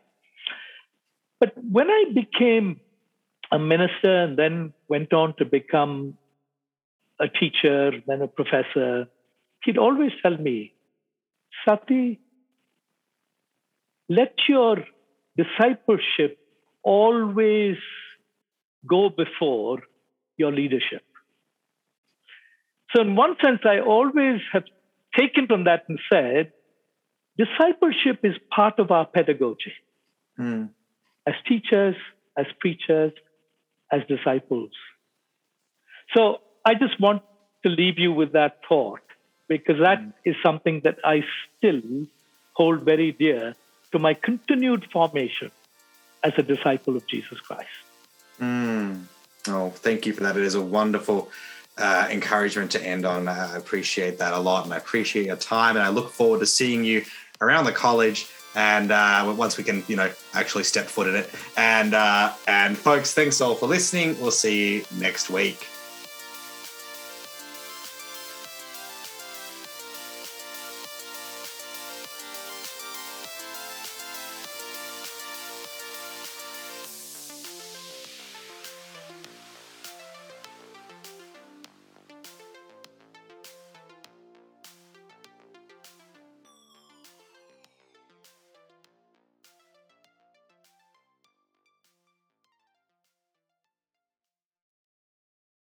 But 1.40 1.54
when 1.58 1.90
I 1.90 2.06
became 2.14 2.80
a 3.54 3.60
minister 3.60 4.24
and 4.24 4.38
then 4.38 4.74
went 4.90 5.14
on 5.14 5.36
to 5.38 5.46
become 5.46 6.18
a 7.20 7.28
teacher, 7.28 7.92
then 8.08 8.24
a 8.24 8.28
professor, 8.28 9.08
he'd 9.64 9.78
always 9.78 10.12
tell 10.24 10.36
me, 10.36 10.74
Sathi, 11.66 12.18
let 14.10 14.34
your 14.50 14.78
discipleship 15.38 16.40
always 16.84 17.78
go 18.90 19.10
before 19.10 19.84
your 20.36 20.52
leadership. 20.52 21.04
So, 22.94 23.02
in 23.04 23.16
one 23.16 23.36
sense, 23.44 23.60
I 23.66 23.80
always 23.80 24.42
have 24.52 24.64
taken 25.18 25.46
from 25.48 25.66
that 25.66 25.84
and 25.88 26.00
said, 26.12 26.52
discipleship 27.38 28.20
is 28.24 28.34
part 28.54 28.80
of 28.80 28.90
our 28.90 29.06
pedagogy. 29.06 29.74
Mm. 30.40 30.70
As 31.28 31.36
teachers, 31.48 31.96
as 32.38 32.48
preachers, 32.60 33.14
as 33.94 34.02
disciples. 34.08 34.72
So 36.16 36.40
I 36.66 36.74
just 36.74 37.00
want 37.00 37.22
to 37.64 37.70
leave 37.70 38.00
you 38.00 38.12
with 38.12 38.34
that 38.34 38.60
thought 38.68 39.06
because 39.48 39.80
that 39.80 40.00
mm. 40.00 40.14
is 40.26 40.36
something 40.42 40.82
that 40.84 40.98
I 41.04 41.24
still 41.58 41.82
hold 42.54 42.82
very 42.82 43.12
dear 43.12 43.56
to 43.92 44.00
my 44.00 44.14
continued 44.14 44.84
formation 44.92 45.52
as 46.24 46.34
a 46.38 46.44
disciple 46.44 46.96
of 46.96 47.06
Jesus 47.08 47.40
Christ. 47.40 47.78
Mm. 48.42 49.04
Oh, 49.48 49.70
thank 49.70 50.06
you 50.06 50.14
for 50.14 50.24
that. 50.24 50.38
It 50.38 50.44
is 50.44 50.56
a 50.56 50.62
wonderful 50.62 51.30
uh, 51.78 52.08
encouragement 52.10 52.72
to 52.72 52.84
end 52.84 53.06
on. 53.06 53.28
I 53.28 53.58
appreciate 53.58 54.18
that 54.20 54.34
a 54.34 54.40
lot 54.40 54.66
and 54.66 54.74
I 54.74 54.78
appreciate 54.78 55.26
your 55.26 55.36
time. 55.36 55.76
And 55.76 55.86
I 55.86 55.90
look 55.90 56.12
forward 56.12 56.40
to 56.40 56.46
seeing 56.46 56.84
you 56.84 57.04
around 57.42 57.66
the 57.66 57.72
college 57.72 58.28
and 58.56 58.92
uh, 58.92 59.34
once 59.38 59.58
we 59.58 59.64
can, 59.64 59.84
you 59.88 59.96
know, 59.96 60.12
actually 60.34 60.64
step 60.64 60.86
foot 60.86 61.08
in 61.08 61.16
it. 61.16 61.30
And 61.58 61.94
uh, 61.94 62.34
and 62.48 62.78
folks, 62.78 63.14
thanks 63.14 63.42
all 63.42 63.56
for 63.56 63.68
listening. 63.68 64.20
We'll 64.20 64.32
see 64.32 64.76
you 64.76 64.86
next 64.98 65.30
week. 65.30 65.68